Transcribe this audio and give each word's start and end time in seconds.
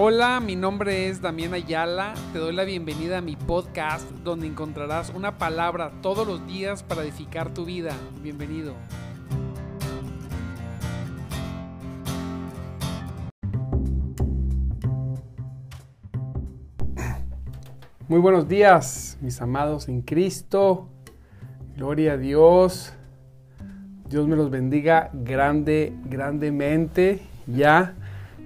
Hola, 0.00 0.38
mi 0.38 0.54
nombre 0.54 1.08
es 1.08 1.20
Damián 1.20 1.54
Ayala. 1.54 2.14
Te 2.32 2.38
doy 2.38 2.54
la 2.54 2.62
bienvenida 2.62 3.18
a 3.18 3.20
mi 3.20 3.34
podcast 3.34 4.08
donde 4.22 4.46
encontrarás 4.46 5.10
una 5.10 5.38
palabra 5.38 5.90
todos 6.02 6.24
los 6.24 6.46
días 6.46 6.84
para 6.84 7.02
edificar 7.02 7.52
tu 7.52 7.64
vida. 7.64 7.90
Bienvenido. 8.22 8.74
Muy 18.06 18.20
buenos 18.20 18.46
días, 18.46 19.18
mis 19.20 19.40
amados 19.40 19.88
en 19.88 20.02
Cristo. 20.02 20.88
Gloria 21.76 22.12
a 22.12 22.16
Dios. 22.18 22.92
Dios 24.08 24.28
me 24.28 24.36
los 24.36 24.48
bendiga 24.48 25.10
grande, 25.12 25.92
grandemente. 26.04 27.20
Ya 27.48 27.96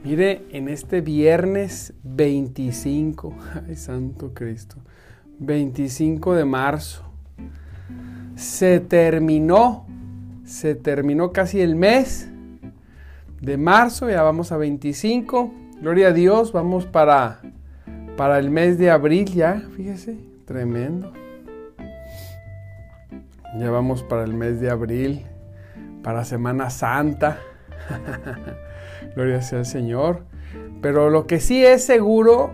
Mire, 0.04 0.44
en 0.50 0.68
este 0.68 1.00
viernes 1.00 1.94
25, 2.02 3.36
ay 3.68 3.76
Santo 3.76 4.34
Cristo, 4.34 4.76
25 5.38 6.34
de 6.34 6.44
marzo, 6.44 7.04
se 8.34 8.80
terminó, 8.80 9.86
se 10.44 10.74
terminó 10.74 11.30
casi 11.30 11.60
el 11.60 11.76
mes 11.76 12.28
de 13.40 13.56
marzo, 13.56 14.10
ya 14.10 14.22
vamos 14.22 14.50
a 14.50 14.56
25, 14.56 15.54
gloria 15.80 16.08
a 16.08 16.12
Dios, 16.12 16.52
vamos 16.52 16.84
para, 16.84 17.40
para 18.16 18.40
el 18.40 18.50
mes 18.50 18.78
de 18.78 18.90
abril 18.90 19.26
ya, 19.26 19.62
fíjese, 19.76 20.16
tremendo. 20.46 21.12
Ya 23.56 23.70
vamos 23.70 24.02
para 24.02 24.24
el 24.24 24.34
mes 24.34 24.60
de 24.60 24.68
abril, 24.68 25.22
para 26.02 26.24
Semana 26.24 26.70
Santa. 26.70 27.38
Gloria 29.14 29.42
sea 29.42 29.60
al 29.60 29.66
Señor. 29.66 30.24
Pero 30.80 31.10
lo 31.10 31.26
que 31.26 31.40
sí 31.40 31.64
es 31.64 31.84
seguro, 31.84 32.52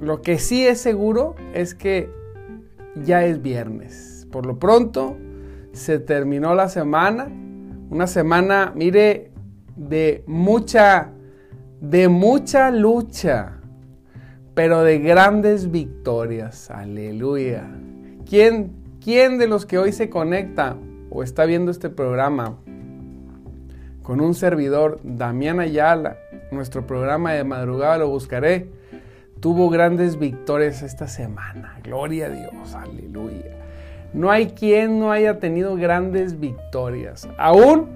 lo 0.00 0.22
que 0.22 0.38
sí 0.38 0.66
es 0.66 0.80
seguro 0.80 1.34
es 1.54 1.74
que 1.74 2.10
ya 3.04 3.24
es 3.24 3.42
viernes. 3.42 4.26
Por 4.30 4.46
lo 4.46 4.58
pronto 4.58 5.16
se 5.72 5.98
terminó 5.98 6.54
la 6.54 6.68
semana. 6.68 7.28
Una 7.90 8.06
semana, 8.06 8.72
mire, 8.74 9.30
de 9.76 10.22
mucha, 10.26 11.10
de 11.80 12.08
mucha 12.08 12.70
lucha, 12.70 13.58
pero 14.54 14.82
de 14.82 14.98
grandes 14.98 15.70
victorias. 15.70 16.70
Aleluya. 16.70 17.66
¿Quién, 18.28 18.72
quién 19.02 19.38
de 19.38 19.46
los 19.46 19.66
que 19.66 19.78
hoy 19.78 19.92
se 19.92 20.08
conecta 20.08 20.76
o 21.10 21.22
está 21.22 21.44
viendo 21.44 21.70
este 21.70 21.90
programa 21.90 22.58
con 24.02 24.20
un 24.20 24.34
servidor, 24.34 24.98
Damián 25.02 25.60
Ayala, 25.60 26.18
nuestro 26.50 26.86
programa 26.86 27.32
de 27.32 27.44
madrugada 27.44 27.98
lo 27.98 28.08
buscaré, 28.08 28.68
tuvo 29.40 29.70
grandes 29.70 30.18
victorias 30.18 30.82
esta 30.82 31.08
semana. 31.08 31.78
Gloria 31.82 32.26
a 32.26 32.30
Dios, 32.30 32.74
aleluya. 32.74 33.56
No 34.12 34.30
hay 34.30 34.48
quien 34.48 34.98
no 34.98 35.10
haya 35.10 35.38
tenido 35.38 35.76
grandes 35.76 36.38
victorias. 36.38 37.28
Aún 37.38 37.88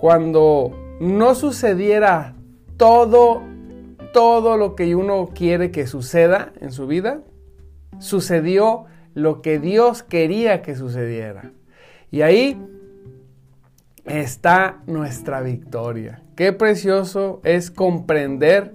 cuando 0.00 0.76
no 1.00 1.34
sucediera 1.34 2.34
todo, 2.76 3.42
todo 4.12 4.56
lo 4.56 4.74
que 4.74 4.94
uno 4.94 5.30
quiere 5.34 5.70
que 5.70 5.86
suceda 5.86 6.52
en 6.60 6.70
su 6.72 6.86
vida, 6.86 7.20
sucedió 7.98 8.84
lo 9.14 9.40
que 9.40 9.58
Dios 9.58 10.02
quería 10.02 10.62
que 10.62 10.74
sucediera. 10.74 11.52
Y 12.10 12.22
ahí 12.22 12.60
está 14.04 14.82
nuestra 14.86 15.40
victoria. 15.40 16.22
Qué 16.36 16.52
precioso 16.52 17.40
es 17.44 17.70
comprender 17.70 18.74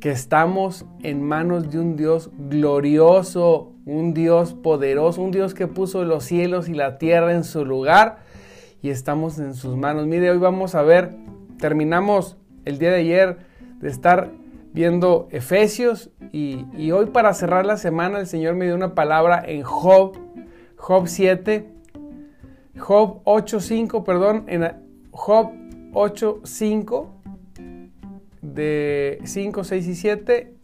que 0.00 0.10
estamos 0.10 0.86
en 1.02 1.22
manos 1.22 1.70
de 1.70 1.80
un 1.80 1.96
Dios 1.96 2.30
glorioso, 2.36 3.72
un 3.84 4.14
Dios 4.14 4.54
poderoso, 4.54 5.22
un 5.22 5.30
Dios 5.30 5.54
que 5.54 5.66
puso 5.66 6.04
los 6.04 6.24
cielos 6.24 6.68
y 6.68 6.74
la 6.74 6.98
tierra 6.98 7.32
en 7.32 7.44
su 7.44 7.64
lugar 7.64 8.18
y 8.82 8.90
estamos 8.90 9.38
en 9.38 9.54
sus 9.54 9.76
manos. 9.76 10.06
Mire, 10.06 10.30
hoy 10.30 10.38
vamos 10.38 10.74
a 10.74 10.82
ver, 10.82 11.16
terminamos 11.58 12.36
el 12.64 12.78
día 12.78 12.90
de 12.90 13.00
ayer 13.00 13.38
de 13.80 13.88
estar 13.88 14.30
viendo 14.72 15.28
Efesios 15.30 16.10
y, 16.32 16.90
hoy 16.92 17.06
para 17.06 17.32
cerrar 17.34 17.66
la 17.66 17.76
semana 17.76 18.20
el 18.20 18.26
Señor 18.26 18.54
me 18.54 18.66
dio 18.66 18.74
una 18.74 18.94
palabra 18.94 19.42
en 19.44 19.62
Job, 19.62 20.16
Job 20.76 21.08
7, 21.08 21.68
Job 22.78 23.22
8.5, 23.24 24.04
perdón, 24.04 24.44
en 24.46 24.70
Job 25.10 25.50
8.5, 25.92 27.06
de 28.42 29.20
5, 29.24 29.64
6 29.64 29.86
y 29.86 29.94
7, 29.94 30.54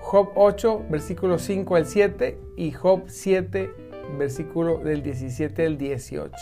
Job 0.00 0.30
8, 0.34 0.82
versículo 0.90 1.38
5 1.38 1.76
al 1.76 1.86
7 1.86 2.38
y 2.56 2.72
Job 2.72 3.04
7, 3.06 3.70
versículo 4.18 4.78
del 4.78 5.02
17 5.02 5.66
al 5.66 5.78
18. 5.78 6.32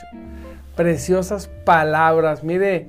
Preciosas 0.76 1.48
palabras, 1.64 2.44
mire, 2.44 2.88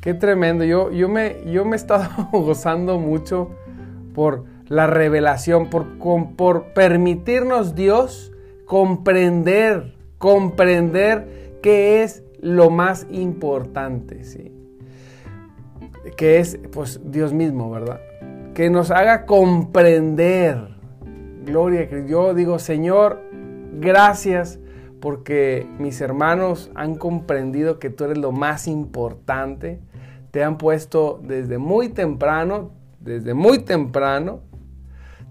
qué 0.00 0.14
tremendo. 0.14 0.64
Yo, 0.64 0.90
yo, 0.90 1.08
me, 1.08 1.36
yo 1.50 1.64
me 1.64 1.72
he 1.72 1.76
estado 1.76 2.08
gozando 2.32 2.98
mucho 2.98 3.50
por 4.14 4.44
la 4.68 4.86
revelación, 4.86 5.68
por, 5.68 5.98
por 6.36 6.72
permitirnos 6.72 7.74
Dios 7.74 8.32
comprender, 8.64 9.94
comprender 10.20 11.40
¿Qué 11.62 12.02
es 12.02 12.24
lo 12.40 12.70
más 12.70 13.06
importante? 13.10 14.24
¿sí? 14.24 14.52
Que 16.16 16.38
es, 16.38 16.58
pues, 16.72 17.00
Dios 17.04 17.34
mismo, 17.34 17.70
¿verdad? 17.70 18.00
Que 18.54 18.70
nos 18.70 18.90
haga 18.90 19.26
comprender. 19.26 20.56
Gloria 21.44 21.82
a 21.82 21.88
Cristo. 21.88 22.08
Yo 22.08 22.34
digo, 22.34 22.58
Señor, 22.58 23.20
gracias 23.78 24.58
porque 25.00 25.66
mis 25.78 26.00
hermanos 26.00 26.70
han 26.74 26.94
comprendido 26.94 27.78
que 27.78 27.90
tú 27.90 28.04
eres 28.04 28.18
lo 28.18 28.32
más 28.32 28.66
importante. 28.66 29.80
Te 30.30 30.42
han 30.42 30.56
puesto 30.56 31.20
desde 31.22 31.58
muy 31.58 31.88
temprano, 31.90 32.70
desde 33.00 33.34
muy 33.34 33.60
temprano, 33.60 34.40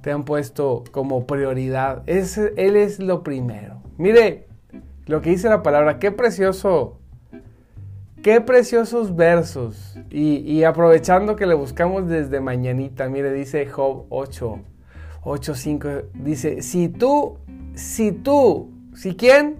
te 0.01 0.11
han 0.11 0.25
puesto 0.25 0.83
como 0.91 1.25
prioridad. 1.25 2.03
él 2.05 2.75
es 2.75 2.99
lo 2.99 3.23
primero. 3.23 3.81
Mire, 3.97 4.48
lo 5.09 5.23
que 5.23 5.31
dice 5.31 5.49
la 5.49 5.63
palabra. 5.63 5.97
Qué 5.97 6.11
precioso, 6.11 6.99
qué 8.21 8.41
preciosos 8.41 9.15
versos. 9.15 9.97
Y, 10.11 10.63
aprovechando 10.63 11.35
que 11.35 11.47
le 11.47 11.55
buscamos 11.55 12.07
desde 12.07 12.39
mañanita, 12.39 13.09
mire, 13.09 13.33
dice 13.33 13.65
Job 13.65 14.05
8, 14.09 14.59
8, 15.23 15.55
5, 15.55 15.89
dice, 16.13 16.61
si 16.61 16.89
tú, 16.89 17.39
si 17.73 18.11
tú, 18.11 18.69
si 18.93 19.15
quién, 19.15 19.57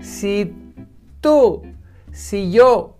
si 0.00 0.52
tú, 1.20 1.62
si 2.10 2.50
yo, 2.50 2.96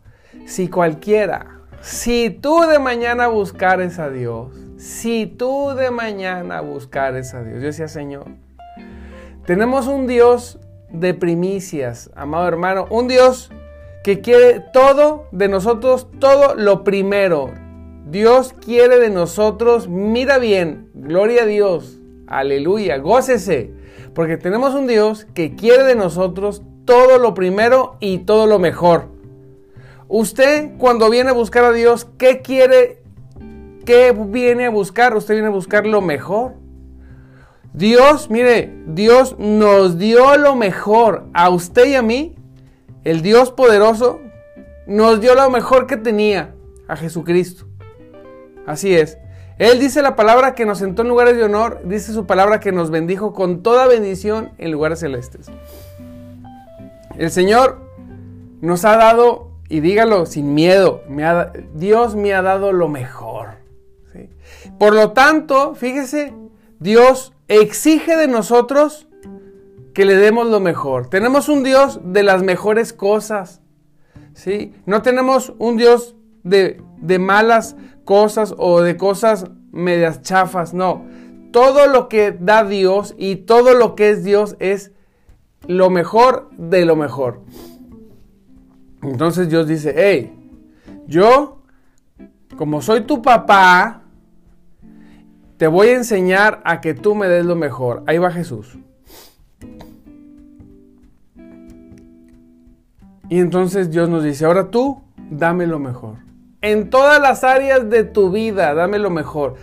si 0.47 0.69
cualquiera, 0.69 1.63
si 1.81 2.31
tú 2.31 2.61
de 2.61 2.79
mañana 2.79 3.27
buscares 3.27 3.99
a 3.99 4.09
Dios, 4.09 4.53
si 4.77 5.27
tú 5.27 5.75
de 5.75 5.91
mañana 5.91 6.61
buscares 6.61 7.35
a 7.35 7.43
Dios, 7.43 7.61
yo 7.61 7.67
decía 7.67 7.89
Señor, 7.89 8.27
tenemos 9.45 9.89
un 9.89 10.07
Dios 10.07 10.61
de 10.91 11.15
primicias, 11.15 12.11
amado 12.15 12.49
hermano. 12.49 12.87
Un 12.91 13.09
Dios 13.09 13.51
que 14.05 14.21
quiere 14.21 14.61
todo 14.73 15.27
de 15.33 15.49
nosotros, 15.49 16.09
todo 16.19 16.55
lo 16.55 16.85
primero. 16.85 17.53
Dios 18.07 18.55
quiere 18.65 18.99
de 18.99 19.11
nosotros, 19.11 19.89
mira 19.89 20.39
bien, 20.39 20.89
gloria 20.95 21.43
a 21.43 21.47
Dios, 21.47 21.99
aleluya, 22.27 22.97
gócese, 22.97 23.71
porque 24.15 24.39
tenemos 24.39 24.75
un 24.75 24.87
Dios 24.87 25.27
que 25.35 25.55
quiere 25.55 25.85
de 25.85 25.95
nosotros 25.95 26.63
todo 26.87 27.19
lo 27.19 27.35
primero 27.35 27.97
y 28.01 28.19
todo 28.21 28.47
lo 28.47 28.59
mejor. 28.59 29.09
Usted 30.09 30.71
cuando 30.79 31.11
viene 31.11 31.31
a 31.31 31.35
buscar 31.35 31.65
a 31.65 31.73
Dios, 31.73 32.07
¿qué 32.17 32.41
quiere? 32.41 33.03
¿Qué 33.85 34.15
viene 34.17 34.67
a 34.67 34.71
buscar? 34.71 35.15
Usted 35.15 35.35
viene 35.35 35.49
a 35.49 35.53
buscar 35.53 35.87
lo 35.87 36.01
mejor. 36.01 36.55
Dios, 37.73 38.31
mire, 38.31 38.75
Dios 38.87 39.37
nos 39.39 39.99
dio 39.99 40.37
lo 40.37 40.57
mejor 40.57 41.27
a 41.33 41.51
usted 41.51 41.87
y 41.87 41.95
a 41.95 42.03
mí. 42.03 42.35
El 43.05 43.23
Dios 43.23 43.53
poderoso 43.53 44.21
nos 44.87 45.21
dio 45.21 45.35
lo 45.35 45.49
mejor 45.51 45.87
que 45.87 45.97
tenía 45.97 46.55
a 46.89 46.97
Jesucristo. 46.97 47.67
Así 48.67 48.95
es. 48.95 49.19
Él 49.59 49.81
dice 49.81 50.03
la 50.03 50.15
palabra 50.15 50.55
que 50.55 50.67
nos 50.67 50.79
sentó 50.79 51.03
en 51.03 51.09
lugares 51.09 51.37
de 51.37 51.43
honor, 51.43 51.81
dice 51.85 52.13
su 52.13 52.27
palabra 52.27 52.61
que 52.61 52.71
nos 52.71 52.91
bendijo 52.91 53.33
con 53.33 53.63
toda 53.63 53.87
bendición 53.87 54.53
en 54.59 54.71
lugares 54.71 55.01
celestes. 55.01 55.51
El 57.17 57.31
Señor 57.31 57.81
nos 58.61 58.85
ha 58.85 58.97
dado, 58.97 59.51
y 59.69 59.81
dígalo 59.81 60.27
sin 60.27 60.55
miedo, 60.55 61.03
Dios 61.75 62.15
me 62.15 62.35
ha 62.35 62.43
dado 62.43 62.73
lo 62.73 62.89
mejor. 62.89 63.59
Por 64.79 64.95
lo 64.95 65.11
tanto, 65.11 65.75
fíjese, 65.75 66.33
Dios 66.81 67.33
exige 67.49 68.17
de 68.17 68.29
nosotros 68.29 69.09
que 69.95 70.05
le 70.05 70.17
demos 70.17 70.47
lo 70.47 70.61
mejor. 70.61 71.09
Tenemos 71.09 71.49
un 71.49 71.65
Dios 71.65 72.01
de 72.05 72.23
las 72.23 72.43
mejores 72.43 72.93
cosas. 72.93 73.61
¿sí? 74.35 74.75
No 74.87 75.03
tenemos 75.03 75.55
un 75.59 75.77
Dios 75.77 76.15
de, 76.45 76.81
de 76.99 77.19
malas 77.19 77.77
cosas 78.05 78.55
o 78.57 78.81
de 78.81 78.97
cosas 78.97 79.47
medias 79.73 80.23
chafas, 80.23 80.73
no. 80.73 81.05
Todo 81.51 81.87
lo 81.87 82.09
que 82.09 82.33
da 82.33 82.65
Dios 82.65 83.15
y 83.19 83.37
todo 83.37 83.75
lo 83.75 83.95
que 83.95 84.11
es 84.11 84.23
Dios 84.23 84.57
es 84.61 84.93
lo 85.67 85.91
mejor 85.91 86.51
de 86.57 86.85
lo 86.85 86.95
mejor. 86.95 87.41
Entonces 89.03 89.49
Dios 89.49 89.67
dice, 89.67 89.95
hey, 89.97 90.33
yo, 91.07 91.63
como 92.57 92.83
soy 92.83 93.03
tu 93.03 93.23
papá, 93.23 94.03
te 95.59 95.67
voy 95.67 95.89
a 95.89 95.97
enseñar 95.97 96.61
a 96.65 96.81
que 96.81 96.95
tú 96.95 97.15
me 97.15 97.29
des 97.29 97.45
lo 97.45 97.57
mejor. 97.57 98.05
Ahí 98.07 98.19
va 98.19 98.31
Jesús. 98.31 98.79
Y 103.29 103.41
entonces 103.41 103.91
Dios 103.91 104.09
nos 104.09 104.23
dice, 104.25 104.47
ahora 104.47 104.71
tú, 104.71 105.03
dame 105.31 105.67
lo 105.67 105.79
mejor. 105.79 106.17
En 106.63 106.91
todas 106.91 107.21
las 107.21 107.45
áreas 107.45 107.91
de 107.91 108.05
tu 108.05 108.31
vida, 108.31 108.73
dame 108.73 108.99
lo 108.99 109.11
mejor. 109.11 109.57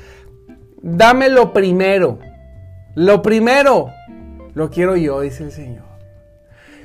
Dame 0.81 1.29
lo 1.29 1.53
primero. 1.53 2.19
Lo 2.93 3.21
primero 3.21 3.89
lo 4.53 4.69
quiero 4.69 4.95
yo, 4.95 5.21
dice 5.21 5.43
el 5.43 5.51
Señor. 5.51 5.83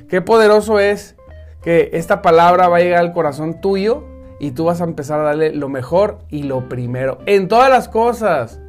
Qué 0.09 0.21
poderoso 0.21 0.79
es 0.79 1.15
que 1.61 1.91
esta 1.93 2.21
palabra 2.21 2.67
va 2.67 2.77
a 2.77 2.81
llegar 2.81 2.99
al 2.99 3.13
corazón 3.13 3.61
tuyo 3.61 4.03
y 4.39 4.51
tú 4.51 4.65
vas 4.65 4.81
a 4.81 4.85
empezar 4.85 5.19
a 5.19 5.23
darle 5.23 5.53
lo 5.53 5.69
mejor 5.69 6.19
y 6.29 6.43
lo 6.43 6.67
primero. 6.67 7.19
En 7.25 7.47
todas 7.47 7.69
las 7.69 7.87
cosas. 7.87 8.59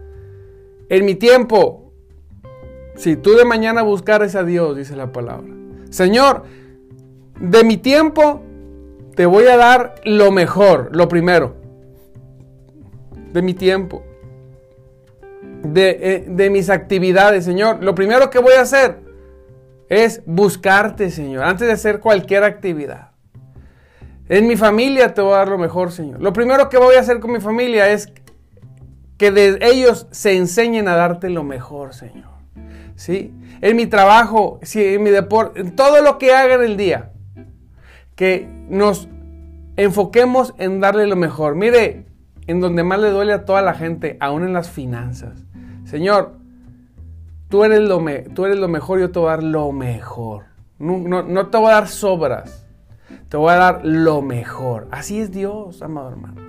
En 0.93 1.07
mi 1.07 1.15
tiempo. 1.15 1.91
Si 2.97 3.17
tú 3.17 3.35
de 3.35 3.47
mañana 3.47 3.81
buscares 3.81 4.35
a 4.35 4.45
Dios, 4.45 4.77
dice 4.77 4.95
la 4.95 5.11
palabra. 5.11 5.51
Señor, 5.89 6.43
de 7.41 7.65
mi 7.65 7.79
tiempo 7.79 8.43
te 9.17 9.25
voy 9.25 9.47
a 9.47 9.57
dar 9.57 9.95
lo 10.05 10.31
mejor, 10.31 10.95
lo 10.95 11.09
primero. 11.09 11.57
De 13.33 13.41
mi 13.41 13.55
tiempo. 13.55 14.03
De, 15.63 15.99
eh, 15.99 16.25
de, 16.29 16.51
mis 16.51 16.69
actividades, 16.69 17.47
Señor. 17.47 17.83
Lo 17.83 17.95
primero 17.95 18.29
que 18.29 18.39
voy 18.39 18.53
a 18.53 18.61
hacer 18.61 18.99
es 19.89 20.21
buscarte, 20.27 21.11
Señor, 21.11 21.45
antes 21.45 21.69
de 21.69 21.73
hacer 21.73 22.01
cualquier 22.01 22.45
actividad. 22.45 23.13
En 24.29 24.47
mi 24.47 24.57
familia 24.57 25.15
te 25.15 25.23
voy 25.23 25.33
a 25.33 25.39
dar 25.39 25.49
lo 25.49 25.57
mejor, 25.57 25.91
Señor. 25.91 26.21
Lo 26.21 26.35
primero 26.35 26.69
que 26.69 26.77
voy 26.77 26.97
a 26.97 27.01
hacer 27.01 27.19
con 27.19 27.33
mi 27.33 27.41
familia 27.41 27.91
es 27.91 28.13
que 29.23 29.31
de 29.31 29.57
ellos 29.63 30.09
se 30.11 30.37
enseñen 30.37 30.89
a 30.89 30.97
darte 30.97 31.31
lo 31.31 31.45
mejor, 31.45 31.95
Señor. 31.95 32.33
¿Sí? 32.97 33.33
En 33.61 33.77
mi 33.77 33.87
trabajo, 33.87 34.59
en 34.75 35.01
mi 35.01 35.11
deporte, 35.11 35.61
en 35.61 35.77
todo 35.77 36.03
lo 36.03 36.19
que 36.19 36.35
haga 36.35 36.55
en 36.55 36.63
el 36.63 36.77
día, 36.77 37.13
que 38.17 38.49
nos 38.69 39.09
enfoquemos 39.77 40.55
en 40.59 40.81
darle 40.81 41.07
lo 41.07 41.15
mejor. 41.15 41.55
Mire, 41.55 42.07
en 42.49 42.59
donde 42.59 42.83
más 42.83 42.99
le 42.99 43.11
duele 43.11 43.33
a 43.33 43.45
toda 43.45 43.63
la 43.63 43.75
gente, 43.75 44.17
aún 44.19 44.43
en 44.43 44.53
las 44.53 44.71
finanzas. 44.71 45.45
Señor, 45.85 46.33
tú 47.49 47.63
eres 47.63 47.79
lo, 47.79 48.05
tú 48.35 48.47
eres 48.47 48.59
lo 48.59 48.67
mejor, 48.67 48.99
yo 48.99 49.13
te 49.13 49.21
voy 49.21 49.29
a 49.29 49.37
dar 49.37 49.45
lo 49.45 49.71
mejor. 49.71 50.47
No, 50.81 51.23
no 51.23 51.47
te 51.47 51.59
voy 51.59 51.69
a 51.69 51.75
dar 51.75 51.87
sobras, 51.87 52.67
te 53.29 53.37
voy 53.37 53.53
a 53.53 53.57
dar 53.57 53.81
lo 53.85 54.21
mejor. 54.21 54.89
Así 54.91 55.21
es 55.21 55.31
Dios, 55.31 55.81
amado 55.81 56.09
hermano. 56.09 56.43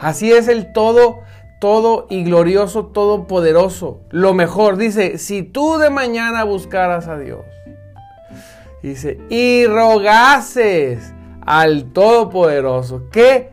Así 0.00 0.32
es 0.32 0.48
el 0.48 0.72
todo, 0.72 1.20
todo 1.60 2.06
y 2.10 2.24
glorioso, 2.24 2.86
todopoderoso. 2.86 4.00
Lo 4.10 4.34
mejor, 4.34 4.76
dice, 4.76 5.18
si 5.18 5.42
tú 5.42 5.78
de 5.78 5.90
mañana 5.90 6.42
buscaras 6.44 7.06
a 7.06 7.18
Dios, 7.18 7.44
dice, 8.82 9.18
y 9.28 9.66
rogases 9.66 11.14
al 11.42 11.92
Todopoderoso, 11.92 13.08
¿qué, 13.12 13.50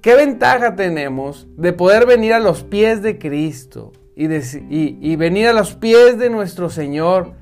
qué 0.00 0.14
ventaja 0.14 0.76
tenemos 0.76 1.46
de 1.56 1.72
poder 1.72 2.06
venir 2.06 2.32
a 2.32 2.40
los 2.40 2.62
pies 2.62 3.02
de 3.02 3.18
Cristo? 3.18 3.92
y, 4.18 5.16
venir 5.16 5.46
a 5.46 5.52
los 5.52 5.74
pies 5.74 6.18
de 6.18 6.28
nuestro 6.28 6.70
Señor, 6.70 7.34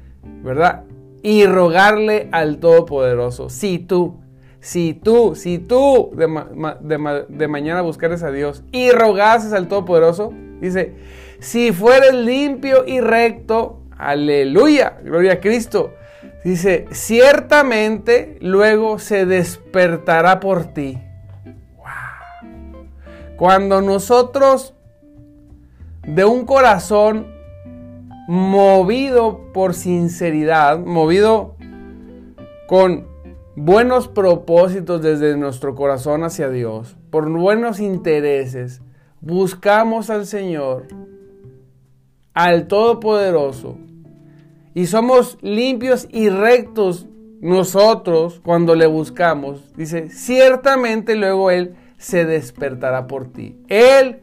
¿verdad? 0.43 0.85
Y 1.23 1.47
rogarle 1.47 2.29
al 2.33 2.59
Todopoderoso, 2.59 3.49
si 3.49 3.79
tú, 3.79 4.21
si 4.67 4.95
tú, 4.95 5.37
si 5.37 5.61
tú 5.61 6.11
de, 6.17 7.47
mañana 7.47 7.83
buscares 7.83 8.25
a 8.25 8.33
Dios 8.33 8.65
y 8.73 8.91
rogases 8.91 9.53
al 9.53 9.69
Todopoderoso, 9.69 10.33
dice, 10.61 10.93
si 11.39 11.71
fueres 11.71 12.13
limpio 12.15 12.85
y 12.85 13.01
recto, 13.01 13.83
aleluya, 13.97 14.99
gloria 15.05 15.35
a 15.35 15.41
Cristo. 15.41 15.95
Dice, 16.43 16.87
ciertamente 16.91 18.39
luego 18.41 18.99
se 18.99 19.25
despertará 19.25 20.41
por 20.41 20.65
ti. 20.65 20.99
Cuando 23.37 23.81
nosotros 23.83 24.75
de 26.09 26.25
un 26.25 26.45
corazón 26.45 27.29
movido 28.27 29.53
por 29.53 29.75
sinceridad, 29.75 30.81
movido 30.81 31.55
con 32.67 33.15
buenos 33.57 34.07
propósitos 34.07 35.03
desde 35.03 35.37
nuestro 35.37 35.75
corazón 35.75 36.23
hacia 36.23 36.51
Dios, 36.51 36.97
por 37.11 37.29
buenos 37.31 37.81
intereses, 37.81 38.83
buscamos 39.21 40.11
al 40.11 40.27
Señor, 40.27 40.87
al 42.35 42.69
Todopoderoso, 42.69 43.79
y 44.75 44.87
somos 44.87 45.39
limpios 45.41 46.07
y 46.11 46.29
rectos 46.29 47.07
nosotros 47.41 48.41
cuando 48.45 48.75
le 48.75 48.87
buscamos, 48.87 49.73
dice, 49.75 50.11
ciertamente 50.11 51.17
luego 51.17 51.51
Él 51.51 51.75
se 51.97 52.27
despertará 52.27 53.07
por 53.07 53.33
ti. 53.33 53.59
Él 53.69 54.21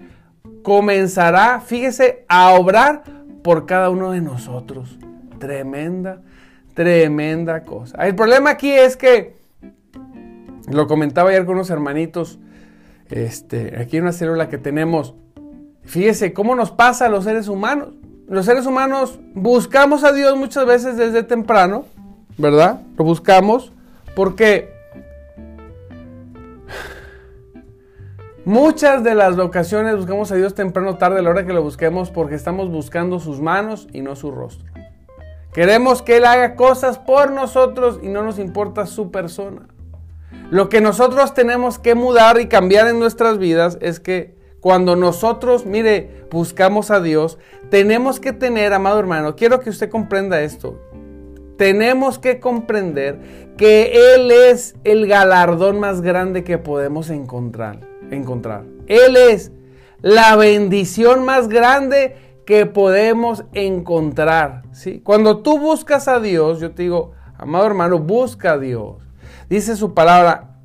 comenzará, 0.62 1.60
fíjese, 1.60 2.26
a 2.28 2.54
obrar 2.54 3.04
por 3.44 3.66
cada 3.66 3.90
uno 3.90 4.12
de 4.12 4.22
nosotros. 4.22 5.00
Tremenda, 5.40 6.22
tremenda 6.74 7.64
cosa. 7.64 8.06
El 8.06 8.16
problema 8.16 8.52
aquí 8.52 8.72
es 8.72 8.98
que, 8.98 9.36
lo 10.68 10.88
comentaba 10.88 11.30
ayer 11.30 11.46
con 11.46 11.56
unos 11.56 11.70
hermanitos, 11.70 12.40
este, 13.10 13.78
aquí 13.80 13.98
en 13.98 14.04
una 14.04 14.14
célula 14.14 14.50
que 14.50 14.58
tenemos, 14.58 15.16
fíjese 15.84 16.34
cómo 16.34 16.56
nos 16.56 16.72
pasa 16.72 17.06
a 17.06 17.10
los 17.10 17.24
seres 17.26 17.48
humanos. 17.48 17.90
Los 18.28 18.46
seres 18.46 18.66
humanos 18.66 19.20
buscamos 19.34 20.04
a 20.04 20.14
Dios 20.14 20.38
muchas 20.38 20.66
veces 20.66 20.98
desde 20.98 21.24
temprano, 21.24 21.86
¿verdad? 22.38 22.82
Lo 22.98 23.04
buscamos 23.04 23.72
porque 24.16 24.74
Muchas 28.46 29.06
de 29.06 29.16
las 29.16 29.38
ocasiones 29.40 29.96
buscamos 29.96 30.30
a 30.34 30.36
Dios 30.36 30.54
temprano 30.54 30.98
tarde 30.98 31.20
a 31.20 31.22
la 31.22 31.30
hora 31.30 31.46
que 31.46 31.54
lo 31.54 31.64
busquemos 31.64 32.10
porque 32.10 32.36
estamos 32.36 32.70
buscando 32.70 33.22
sus 33.22 33.40
manos 33.40 33.88
y 33.94 34.02
no 34.02 34.18
su 34.18 34.32
rostro. 34.32 34.73
Queremos 35.54 36.02
que 36.02 36.18
Él 36.18 36.26
haga 36.26 36.56
cosas 36.56 36.98
por 36.98 37.32
nosotros 37.32 38.00
y 38.02 38.08
no 38.08 38.24
nos 38.24 38.40
importa 38.40 38.86
su 38.86 39.12
persona. 39.12 39.68
Lo 40.50 40.70
que 40.70 40.82
nosotros 40.82 41.34
tenemos 41.34 41.80
que 41.80 41.96
mudar 41.96 42.40
y 42.40 42.48
cambiar 42.48 42.88
en 42.88 43.00
nuestras 43.00 43.38
vidas 43.38 43.78
es 43.82 44.00
que 44.00 44.36
cuando 44.60 44.96
nosotros, 44.96 45.66
mire, 45.66 46.26
buscamos 46.32 46.92
a 46.92 47.02
Dios, 47.02 47.38
tenemos 47.70 48.20
que 48.20 48.34
tener, 48.34 48.74
amado 48.74 49.00
hermano, 49.00 49.36
quiero 49.36 49.60
que 49.60 49.70
usted 49.70 49.90
comprenda 49.90 50.42
esto. 50.42 50.80
Tenemos 51.58 52.18
que 52.18 52.40
comprender 52.40 53.54
que 53.58 54.16
Él 54.16 54.32
es 54.32 54.76
el 54.84 55.08
galardón 55.08 55.80
más 55.80 56.02
grande 56.02 56.44
que 56.44 56.58
podemos 56.58 57.10
encontrar 57.10 57.94
encontrar. 58.12 58.64
Él 58.88 59.16
es 59.16 59.52
la 60.02 60.36
bendición 60.36 61.26
más 61.26 61.48
grande 61.48 62.16
que 62.46 62.66
podemos 62.66 63.46
encontrar. 63.54 64.64
¿sí? 64.72 65.02
Cuando 65.04 65.40
tú 65.40 65.60
buscas 65.60 66.08
a 66.08 66.20
Dios, 66.20 66.60
yo 66.60 66.72
te 66.72 66.84
digo, 66.84 67.12
amado 67.38 67.66
hermano, 67.66 68.00
busca 68.00 68.54
a 68.54 68.58
Dios. 68.58 68.98
Dice 69.50 69.76
su 69.76 69.94
palabra, 69.94 70.58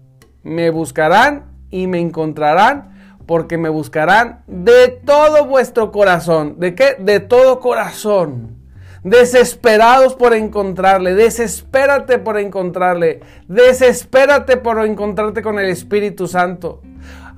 me 0.42 0.70
buscarán 0.70 1.46
y 1.70 1.86
me 1.86 2.00
encontrarán 2.00 3.16
porque 3.26 3.58
me 3.58 3.68
buscarán 3.68 4.42
de 4.46 4.88
todo 4.88 5.44
vuestro 5.44 5.92
corazón. 5.92 6.58
¿De 6.58 6.74
qué? 6.74 6.96
De 6.98 7.20
todo 7.20 7.60
corazón. 7.60 8.56
Desesperados 9.04 10.14
por 10.14 10.34
encontrarle, 10.34 11.14
desespérate 11.14 12.18
por 12.18 12.36
encontrarle, 12.36 13.20
desespérate 13.46 14.56
por 14.56 14.84
encontrarte 14.84 15.40
con 15.40 15.58
el 15.58 15.68
Espíritu 15.68 16.26
Santo 16.26 16.82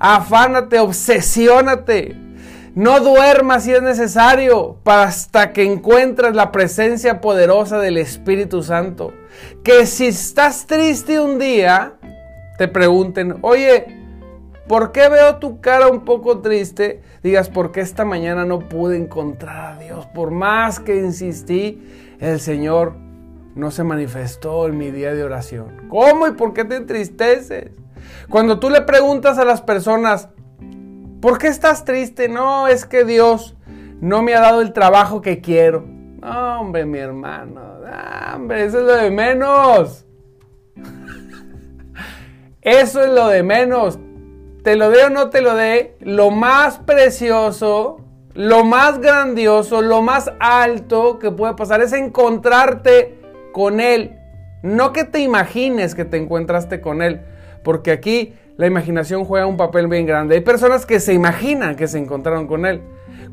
afánate, 0.01 0.79
obsesiónate. 0.79 2.15
No 2.73 3.01
duermas 3.01 3.65
si 3.65 3.73
es 3.73 3.81
necesario 3.81 4.77
hasta 4.85 5.51
que 5.51 5.63
encuentres 5.63 6.33
la 6.35 6.53
presencia 6.53 7.19
poderosa 7.19 7.79
del 7.79 7.97
Espíritu 7.97 8.63
Santo. 8.63 9.13
Que 9.61 9.85
si 9.85 10.07
estás 10.07 10.67
triste 10.67 11.19
un 11.19 11.37
día, 11.37 11.95
te 12.57 12.69
pregunten, 12.69 13.39
oye, 13.41 13.87
¿por 14.69 14.93
qué 14.93 15.09
veo 15.09 15.35
tu 15.35 15.59
cara 15.59 15.89
un 15.89 16.05
poco 16.05 16.39
triste? 16.39 17.01
Digas, 17.21 17.49
porque 17.49 17.81
esta 17.81 18.05
mañana 18.05 18.45
no 18.45 18.59
pude 18.59 18.95
encontrar 18.95 19.73
a 19.73 19.77
Dios. 19.77 20.05
Por 20.05 20.31
más 20.31 20.79
que 20.79 20.95
insistí, 20.95 21.85
el 22.21 22.39
Señor 22.39 22.93
no 23.53 23.71
se 23.71 23.83
manifestó 23.83 24.65
en 24.67 24.77
mi 24.77 24.91
día 24.91 25.13
de 25.13 25.25
oración. 25.25 25.89
¿Cómo 25.89 26.25
y 26.25 26.31
por 26.31 26.53
qué 26.53 26.63
te 26.63 26.77
entristeces? 26.77 27.71
Cuando 28.29 28.59
tú 28.59 28.69
le 28.69 28.81
preguntas 28.81 29.37
a 29.37 29.43
las 29.43 29.61
personas, 29.61 30.29
¿Por 31.21 31.37
qué 31.37 31.47
estás 31.47 31.85
triste? 31.85 32.27
No, 32.27 32.67
es 32.67 32.85
que 32.85 33.05
Dios 33.05 33.55
no 34.01 34.23
me 34.23 34.33
ha 34.33 34.41
dado 34.41 34.61
el 34.61 34.73
trabajo 34.73 35.21
que 35.21 35.39
quiero. 35.39 35.85
hombre, 36.23 36.85
mi 36.85 36.97
hermano. 36.97 37.61
hombre, 38.33 38.65
eso 38.65 38.79
es 38.79 38.85
lo 38.85 38.95
de 38.95 39.11
menos. 39.11 40.05
eso 42.61 43.03
es 43.03 43.09
lo 43.11 43.27
de 43.27 43.43
menos. 43.43 43.99
Te 44.63 44.75
lo 44.75 44.89
dé 44.89 45.05
o 45.05 45.09
no 45.11 45.29
te 45.29 45.41
lo 45.41 45.55
dé, 45.55 45.95
lo 45.99 46.31
más 46.31 46.79
precioso, 46.79 48.01
lo 48.33 48.63
más 48.63 48.99
grandioso, 48.99 49.83
lo 49.83 50.01
más 50.01 50.31
alto 50.39 51.19
que 51.19 51.29
puede 51.29 51.53
pasar 51.53 51.81
es 51.81 51.93
encontrarte 51.93 53.19
con 53.51 53.79
Él. 53.79 54.17
No 54.63 54.91
que 54.91 55.03
te 55.03 55.19
imagines 55.19 55.93
que 55.93 56.05
te 56.05 56.17
encontraste 56.17 56.81
con 56.81 57.03
Él, 57.03 57.21
porque 57.63 57.91
aquí 57.91 58.33
la 58.61 58.67
imaginación 58.67 59.25
juega 59.25 59.47
un 59.47 59.57
papel 59.57 59.87
bien 59.87 60.05
grande. 60.05 60.35
Hay 60.35 60.41
personas 60.41 60.85
que 60.85 60.99
se 60.99 61.15
imaginan 61.15 61.75
que 61.75 61.87
se 61.87 61.97
encontraron 61.97 62.45
con 62.45 62.67
Él. 62.67 62.83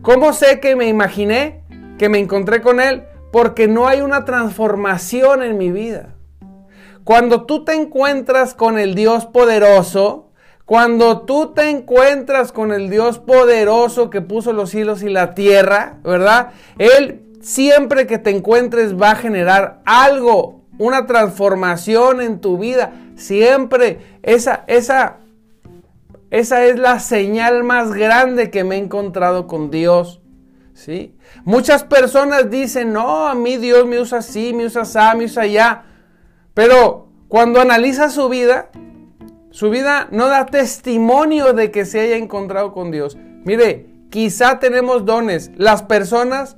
¿Cómo 0.01 0.33
sé 0.33 0.59
que 0.59 0.75
me 0.75 0.89
imaginé 0.89 1.61
que 1.99 2.09
me 2.09 2.19
encontré 2.19 2.63
con 2.63 2.81
Él? 2.81 3.05
Porque 3.31 3.69
no 3.69 3.87
hay 3.87 4.01
una 4.01 4.25
transformación 4.25 5.43
en 5.43 5.59
mi 5.59 5.71
vida. 5.71 6.15
Cuando 7.05 7.45
tú 7.45 7.63
te 7.63 7.75
encuentras 7.75 8.55
con 8.55 8.79
el 8.79 8.95
Dios 8.95 9.27
poderoso, 9.27 10.31
cuando 10.65 11.21
tú 11.21 11.53
te 11.53 11.69
encuentras 11.69 12.51
con 12.51 12.73
el 12.73 12.89
Dios 12.89 13.19
poderoso 13.19 14.09
que 14.09 14.23
puso 14.23 14.55
los 14.55 14.71
cielos 14.71 15.03
y 15.03 15.11
la 15.11 15.35
tierra, 15.35 15.99
¿verdad? 16.05 16.53
Él 16.79 17.21
siempre 17.43 18.07
que 18.07 18.17
te 18.17 18.31
encuentres 18.31 18.99
va 18.99 19.11
a 19.11 19.17
generar 19.17 19.83
algo, 19.85 20.63
una 20.79 21.05
transformación 21.05 22.23
en 22.23 22.41
tu 22.41 22.57
vida. 22.57 22.93
Siempre 23.19 23.99
esa, 24.23 24.65
esa, 24.69 25.19
esa 26.31 26.65
es 26.65 26.79
la 26.79 27.01
señal 27.01 27.65
más 27.65 27.93
grande 27.93 28.51
que 28.51 28.63
me 28.63 28.77
he 28.77 28.79
encontrado 28.79 29.49
con 29.49 29.71
Dios. 29.71 30.23
¿sí? 30.73 31.17
Muchas 31.45 31.83
personas 31.83 32.49
dicen, 32.49 32.93
no, 32.93 33.27
a 33.27 33.35
mí 33.35 33.57
Dios 33.57 33.87
me 33.87 33.99
usa 33.99 34.19
así, 34.19 34.55
me 34.55 34.67
usa 34.67 34.83
así, 34.83 35.17
me 35.17 35.25
usa 35.25 35.43
allá. 35.43 35.83
Pero 36.55 37.09
cuando 37.27 37.61
analiza 37.61 38.09
su 38.09 38.29
vida, 38.29 38.71
su 39.51 39.69
vida 39.69 40.07
no 40.13 40.29
da 40.29 40.47
testimonio 40.47 41.55
de 41.55 41.73
que 41.73 41.85
se 41.85 42.01
haya 42.01 42.17
encontrado 42.17 42.73
con 42.73 42.93
Dios. 42.93 43.19
Mire, 43.45 43.87
quizá 44.11 44.61
tenemos 44.61 45.05
dones. 45.05 45.51
Las 45.57 45.83
personas 45.83 46.57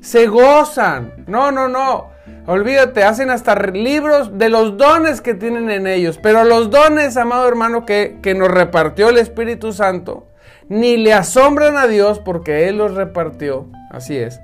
se 0.00 0.28
gozan. 0.28 1.24
No, 1.26 1.50
no, 1.50 1.66
no. 1.66 2.13
Olvídate, 2.46 3.02
hacen 3.04 3.30
hasta 3.30 3.54
libros 3.54 4.38
de 4.38 4.48
los 4.48 4.76
dones 4.76 5.20
que 5.20 5.34
tienen 5.34 5.70
en 5.70 5.86
ellos. 5.86 6.18
Pero 6.22 6.44
los 6.44 6.70
dones, 6.70 7.16
amado 7.16 7.48
hermano, 7.48 7.84
que, 7.86 8.18
que 8.22 8.34
nos 8.34 8.50
repartió 8.50 9.08
el 9.08 9.18
Espíritu 9.18 9.72
Santo, 9.72 10.28
ni 10.68 10.96
le 10.96 11.12
asombran 11.12 11.76
a 11.76 11.86
Dios 11.86 12.18
porque 12.18 12.68
Él 12.68 12.78
los 12.78 12.94
repartió. 12.94 13.66
Así 13.90 14.16
es. 14.16 14.40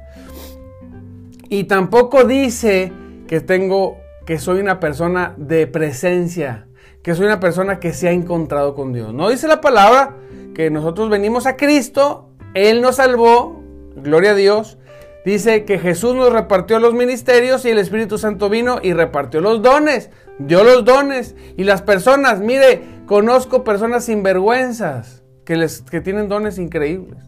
Y 1.49 1.65
tampoco 1.65 2.25
dice 2.25 2.93
que 3.27 3.41
tengo, 3.41 3.99
que 4.25 4.39
soy 4.39 4.61
una 4.61 4.81
persona 4.81 5.35
de 5.37 5.67
presencia, 5.67 6.67
que 7.03 7.15
soy 7.15 7.27
una 7.27 7.41
persona 7.41 7.81
que 7.81 7.93
se 7.93 8.09
ha 8.09 8.13
encontrado 8.13 8.75
con 8.75 8.93
Dios. 8.93 9.13
No 9.13 9.29
dice 9.31 9.49
la 9.49 9.61
palabra 9.61 10.17
que 10.55 10.71
nosotros 10.71 11.11
venimos 11.11 11.47
a 11.47 11.57
Cristo, 11.57 12.31
Él 12.55 12.81
nos 12.83 12.97
salvó, 12.97 13.61
gloria 13.97 14.31
a 14.31 14.35
Dios, 14.35 14.79
Dice 15.25 15.65
que 15.65 15.79
Jesús 15.79 16.15
nos 16.15 16.33
repartió 16.33 16.79
los 16.79 16.95
ministerios 16.95 17.65
y 17.65 17.71
el 17.71 17.79
Espíritu 17.79 18.17
Santo 18.17 18.49
vino 18.49 18.79
y 18.83 18.95
repartió 18.95 19.41
los 19.41 19.61
dones, 19.61 20.11
dio 20.39 20.65
los 20.65 20.85
dones. 20.85 21.35
Y 21.57 21.65
las 21.65 21.83
personas, 21.83 22.41
mire, 22.41 22.83
conozco 23.07 23.63
personas 23.63 24.07
sinvergüenzas 24.07 25.23
que, 25.45 25.57
les, 25.57 25.83
que 25.83 26.01
tienen 26.01 26.29
dones 26.29 26.59
increíbles. 26.59 27.19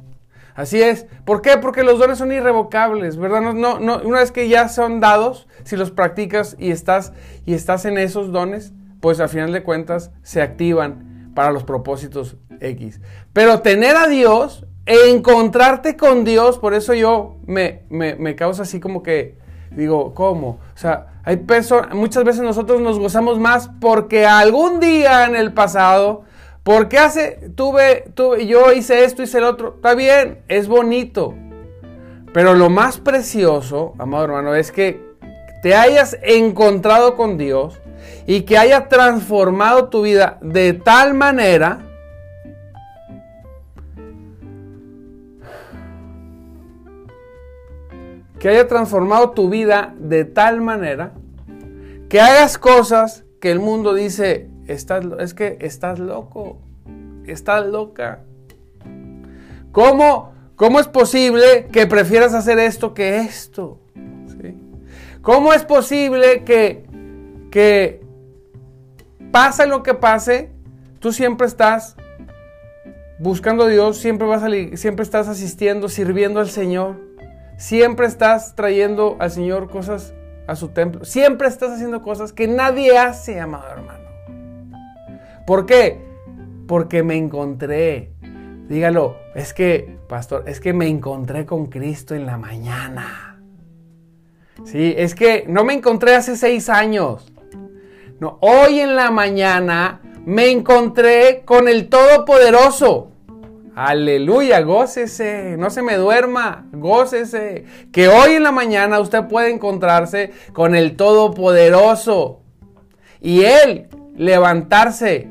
Así 0.54 0.82
es. 0.82 1.06
¿Por 1.24 1.42
qué? 1.42 1.58
Porque 1.58 1.82
los 1.82 1.98
dones 1.98 2.18
son 2.18 2.32
irrevocables, 2.32 3.16
¿verdad? 3.16 3.40
No, 3.40 3.78
no, 3.78 4.00
una 4.02 4.20
vez 4.20 4.32
que 4.32 4.48
ya 4.48 4.68
son 4.68 5.00
dados, 5.00 5.46
si 5.64 5.76
los 5.76 5.90
practicas 5.90 6.56
y 6.58 6.70
estás, 6.70 7.12
y 7.46 7.54
estás 7.54 7.84
en 7.84 7.98
esos 7.98 8.32
dones, 8.32 8.72
pues 9.00 9.20
al 9.20 9.28
final 9.28 9.52
de 9.52 9.62
cuentas 9.62 10.12
se 10.22 10.42
activan 10.42 11.32
para 11.34 11.52
los 11.52 11.64
propósitos 11.64 12.36
X. 12.60 13.00
Pero 13.32 13.60
tener 13.60 13.96
a 13.96 14.08
Dios 14.08 14.66
encontrarte 14.86 15.96
con 15.96 16.24
Dios, 16.24 16.58
por 16.58 16.74
eso 16.74 16.94
yo 16.94 17.36
me, 17.46 17.82
me, 17.88 18.34
causa 18.34 18.62
así 18.62 18.80
como 18.80 19.02
que 19.02 19.36
digo, 19.70 20.12
¿cómo? 20.14 20.58
O 20.74 20.78
sea, 20.78 21.20
hay 21.24 21.36
personas, 21.38 21.94
muchas 21.94 22.24
veces 22.24 22.42
nosotros 22.42 22.80
nos 22.80 22.98
gozamos 22.98 23.38
más 23.38 23.70
porque 23.80 24.26
algún 24.26 24.80
día 24.80 25.26
en 25.26 25.36
el 25.36 25.52
pasado, 25.52 26.24
porque 26.62 26.98
hace, 26.98 27.50
tuve, 27.54 28.04
tuve, 28.14 28.46
yo 28.46 28.72
hice 28.72 29.04
esto, 29.04 29.22
hice 29.22 29.38
el 29.38 29.44
otro, 29.44 29.74
está 29.76 29.94
bien, 29.94 30.40
es 30.48 30.68
bonito. 30.68 31.34
Pero 32.32 32.54
lo 32.54 32.70
más 32.70 32.98
precioso, 32.98 33.94
amado 33.98 34.24
hermano, 34.24 34.54
es 34.54 34.72
que 34.72 35.00
te 35.62 35.74
hayas 35.74 36.18
encontrado 36.22 37.14
con 37.14 37.38
Dios 37.38 37.78
y 38.26 38.42
que 38.42 38.58
haya 38.58 38.88
transformado 38.88 39.88
tu 39.88 40.02
vida 40.02 40.38
de 40.40 40.72
tal 40.72 41.14
manera 41.14 41.91
que 48.42 48.48
haya 48.48 48.66
transformado 48.66 49.30
tu 49.30 49.48
vida 49.48 49.94
de 50.00 50.24
tal 50.24 50.60
manera 50.60 51.12
que 52.08 52.20
hagas 52.20 52.58
cosas 52.58 53.24
que 53.40 53.52
el 53.52 53.60
mundo 53.60 53.94
dice, 53.94 54.50
estás, 54.66 55.04
es 55.20 55.32
que 55.32 55.58
estás 55.60 56.00
loco, 56.00 56.58
estás 57.24 57.64
loca. 57.64 58.24
¿Cómo, 59.70 60.32
¿Cómo 60.56 60.80
es 60.80 60.88
posible 60.88 61.68
que 61.70 61.86
prefieras 61.86 62.34
hacer 62.34 62.58
esto 62.58 62.94
que 62.94 63.18
esto? 63.18 63.78
¿Cómo 65.20 65.52
es 65.52 65.64
posible 65.64 66.42
que, 66.42 66.84
que 67.52 68.00
pase 69.30 69.68
lo 69.68 69.84
que 69.84 69.94
pase, 69.94 70.50
tú 70.98 71.12
siempre 71.12 71.46
estás 71.46 71.94
buscando 73.20 73.66
a 73.66 73.68
Dios, 73.68 73.98
siempre, 73.98 74.26
vas 74.26 74.42
a, 74.42 74.48
siempre 74.76 75.04
estás 75.04 75.28
asistiendo, 75.28 75.88
sirviendo 75.88 76.40
al 76.40 76.50
Señor? 76.50 77.11
Siempre 77.56 78.06
estás 78.06 78.54
trayendo 78.54 79.16
al 79.18 79.30
Señor 79.30 79.70
cosas 79.70 80.14
a 80.46 80.56
su 80.56 80.68
templo. 80.68 81.04
Siempre 81.04 81.48
estás 81.48 81.72
haciendo 81.72 82.02
cosas 82.02 82.32
que 82.32 82.48
nadie 82.48 82.98
hace, 82.98 83.40
amado 83.40 83.68
hermano. 83.70 84.08
¿Por 85.46 85.66
qué? 85.66 86.00
Porque 86.66 87.02
me 87.02 87.16
encontré. 87.16 88.12
Dígalo, 88.68 89.16
es 89.34 89.52
que, 89.52 89.98
pastor, 90.08 90.44
es 90.46 90.60
que 90.60 90.72
me 90.72 90.88
encontré 90.88 91.44
con 91.44 91.66
Cristo 91.66 92.14
en 92.14 92.26
la 92.26 92.38
mañana. 92.38 93.40
Sí, 94.64 94.94
es 94.96 95.14
que 95.14 95.44
no 95.48 95.64
me 95.64 95.74
encontré 95.74 96.14
hace 96.14 96.36
seis 96.36 96.68
años. 96.68 97.32
No, 98.20 98.38
hoy 98.40 98.80
en 98.80 98.94
la 98.94 99.10
mañana 99.10 100.00
me 100.24 100.50
encontré 100.50 101.42
con 101.44 101.68
el 101.68 101.88
Todopoderoso. 101.88 103.11
Aleluya, 103.74 104.60
gócese, 104.60 105.56
no 105.58 105.70
se 105.70 105.80
me 105.80 105.96
duerma, 105.96 106.66
gócese. 106.72 107.64
Que 107.90 108.08
hoy 108.08 108.32
en 108.32 108.42
la 108.42 108.52
mañana 108.52 109.00
usted 109.00 109.24
puede 109.28 109.50
encontrarse 109.50 110.30
con 110.52 110.74
el 110.74 110.94
Todopoderoso 110.94 112.40
y 113.22 113.44
Él 113.44 113.88
levantarse, 114.14 115.26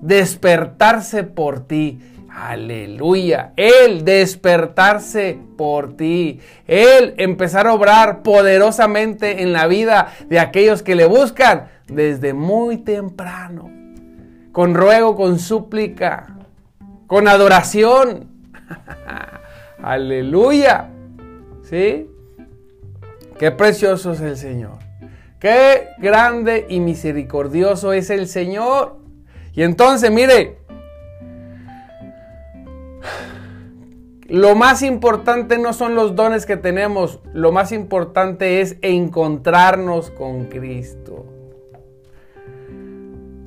despertarse 0.00 1.22
por 1.22 1.68
ti. 1.68 2.00
Aleluya. 2.28 3.52
Él 3.56 4.04
despertarse 4.04 5.38
por 5.56 5.96
ti. 5.96 6.40
Él 6.66 7.14
empezar 7.18 7.66
a 7.68 7.74
obrar 7.74 8.22
poderosamente 8.22 9.42
en 9.42 9.52
la 9.52 9.66
vida 9.66 10.12
de 10.28 10.40
aquellos 10.40 10.82
que 10.82 10.94
le 10.94 11.06
buscan 11.06 11.68
desde 11.86 12.32
muy 12.32 12.78
temprano. 12.78 13.70
Con 14.52 14.74
ruego, 14.74 15.14
con 15.16 15.38
súplica, 15.38 16.39
con 17.10 17.26
adoración. 17.26 18.28
Aleluya. 19.82 20.90
¿Sí? 21.64 22.08
Qué 23.36 23.50
precioso 23.50 24.12
es 24.12 24.20
el 24.20 24.36
Señor. 24.36 24.78
Qué 25.40 25.88
grande 25.98 26.66
y 26.68 26.78
misericordioso 26.78 27.92
es 27.92 28.10
el 28.10 28.28
Señor. 28.28 28.98
Y 29.54 29.64
entonces, 29.64 30.12
mire, 30.12 30.58
lo 34.28 34.54
más 34.54 34.82
importante 34.82 35.58
no 35.58 35.72
son 35.72 35.96
los 35.96 36.14
dones 36.14 36.46
que 36.46 36.56
tenemos, 36.56 37.18
lo 37.34 37.50
más 37.50 37.72
importante 37.72 38.60
es 38.60 38.76
encontrarnos 38.82 40.12
con 40.12 40.44
Cristo. 40.44 41.26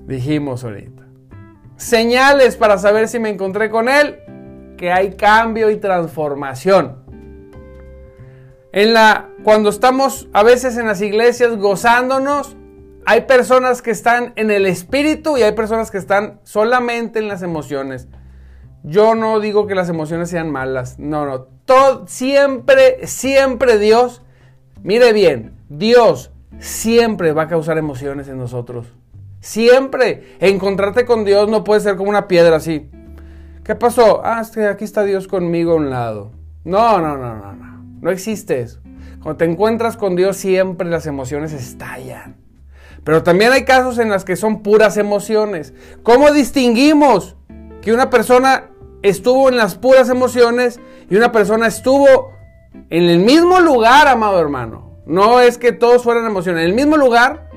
Dijimos 0.06 0.66
ahorita 0.66 1.03
señales 1.84 2.56
para 2.56 2.78
saber 2.78 3.08
si 3.08 3.20
me 3.20 3.30
encontré 3.30 3.70
con 3.70 3.90
Él, 3.90 4.20
que 4.78 4.92
hay 4.92 5.16
cambio 5.16 5.70
y 5.70 5.78
transformación. 5.78 7.04
Cuando 9.44 9.70
estamos 9.70 10.30
a 10.32 10.42
veces 10.42 10.78
en 10.78 10.88
las 10.88 11.02
iglesias 11.02 11.58
gozándonos, 11.58 12.56
hay 13.06 13.22
personas 13.22 13.82
que 13.82 13.92
están 13.92 14.32
en 14.38 14.50
el 14.52 14.66
espíritu 14.66 15.38
y 15.38 15.44
hay 15.44 15.52
personas 15.52 15.92
que 15.92 15.98
están 15.98 16.40
solamente 16.44 17.20
en 17.20 17.28
las 17.28 17.44
emociones. 17.44 18.08
Yo 18.84 19.16
no 19.16 19.42
digo 19.42 19.68
que 19.68 19.76
las 19.76 19.90
emociones 19.90 20.30
sean 20.30 20.50
malas. 20.50 20.98
No, 20.98 21.26
no. 21.26 21.42
Todo, 21.66 22.08
siempre, 22.08 23.06
siempre 23.06 23.78
Dios, 23.80 24.22
mire 24.82 25.12
bien, 25.12 25.58
Dios 25.68 26.32
siempre 26.60 27.34
va 27.34 27.44
a 27.44 27.48
causar 27.50 27.78
emociones 27.78 28.30
en 28.30 28.38
nosotros. 28.38 28.88
Siempre. 29.44 30.38
Encontrarte 30.40 31.04
con 31.04 31.26
Dios 31.26 31.50
no 31.50 31.66
puede 31.66 31.82
ser 31.82 31.98
como 31.98 32.10
una 32.10 32.30
piedra 32.30 32.56
así. 32.56 32.90
¿Qué 33.66 33.76
pasó? 33.76 34.22
Ah, 34.24 34.40
es 34.42 34.52
que 34.52 34.66
aquí 34.66 34.86
está 34.86 35.04
Dios 35.04 35.28
conmigo 35.28 35.74
a 35.74 35.76
un 35.76 35.90
lado. 35.90 36.32
No, 36.64 37.02
no, 37.02 37.18
no, 37.18 37.36
no, 37.36 37.52
no. 37.52 37.84
No 38.02 38.10
existe 38.10 38.62
eso. 38.62 38.80
Cuando 39.22 39.36
te 39.36 39.44
encuentras 39.44 39.98
con 39.98 40.16
Dios 40.16 40.38
siempre 40.38 40.88
las 40.90 41.08
emociones 41.08 41.52
estallan. 41.52 42.38
Pero 43.04 43.22
también 43.24 43.52
hay 43.52 43.66
casos 43.66 44.00
en 44.00 44.08
los 44.08 44.24
que 44.24 44.38
son 44.38 44.64
puras 44.64 44.96
emociones. 44.96 45.74
¿Cómo 46.04 46.32
distinguimos 46.32 47.36
que 47.82 47.92
una 47.92 48.10
persona 48.10 48.70
estuvo 49.02 49.50
en 49.50 49.58
las 49.58 49.76
puras 49.76 50.08
emociones 50.08 50.80
y 51.10 51.18
una 51.18 51.34
persona 51.34 51.68
estuvo 51.68 52.32
en 52.90 53.04
el 53.04 53.20
mismo 53.20 53.60
lugar, 53.60 54.08
amado 54.08 54.40
hermano? 54.40 55.00
No 55.06 55.42
es 55.42 55.58
que 55.58 55.74
todos 55.74 56.02
fueran 56.02 56.26
emociones. 56.26 56.64
En 56.64 56.70
el 56.70 56.76
mismo 56.76 56.96
lugar 56.96 57.50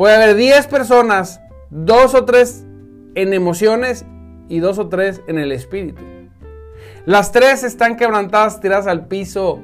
puede 0.00 0.14
haber 0.14 0.34
10 0.34 0.66
personas, 0.68 1.42
dos 1.68 2.14
o 2.14 2.24
tres 2.24 2.64
en 3.14 3.34
emociones 3.34 4.06
y 4.48 4.60
dos 4.60 4.78
o 4.78 4.88
tres 4.88 5.20
en 5.26 5.38
el 5.38 5.52
espíritu. 5.52 6.00
Las 7.04 7.32
tres 7.32 7.64
están 7.64 7.98
quebrantadas, 7.98 8.60
tiradas 8.60 8.86
al 8.86 9.08
piso, 9.08 9.60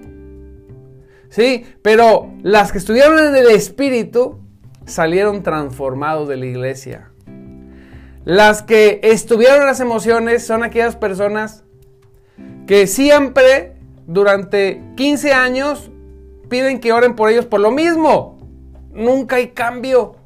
¿sí? 1.31 1.65
Pero 1.81 2.35
las 2.43 2.71
que 2.71 2.77
estuvieron 2.77 3.19
en 3.19 3.35
el 3.35 3.47
Espíritu 3.47 4.39
salieron 4.85 5.43
transformados 5.43 6.29
de 6.29 6.37
la 6.37 6.45
iglesia. 6.45 7.11
Las 8.27 8.63
que 8.63 9.01
estuvieron 9.05 9.63
en 9.63 9.67
las 9.69 9.81
emociones 9.81 10.47
son 10.47 10.65
aquellas 10.65 10.97
personas 10.97 11.65
que 12.67 12.87
siempre 12.87 13.79
durante 14.07 14.83
15 14.97 15.33
años 15.33 15.91
piden 16.51 16.79
que 16.79 16.93
oren 16.93 17.17
por 17.17 17.31
ellos 17.31 17.47
por 17.47 17.61
lo 17.61 17.71
mismo. 17.71 18.37
Nunca 18.93 19.37
hay 19.37 19.53
cambio. 19.53 20.26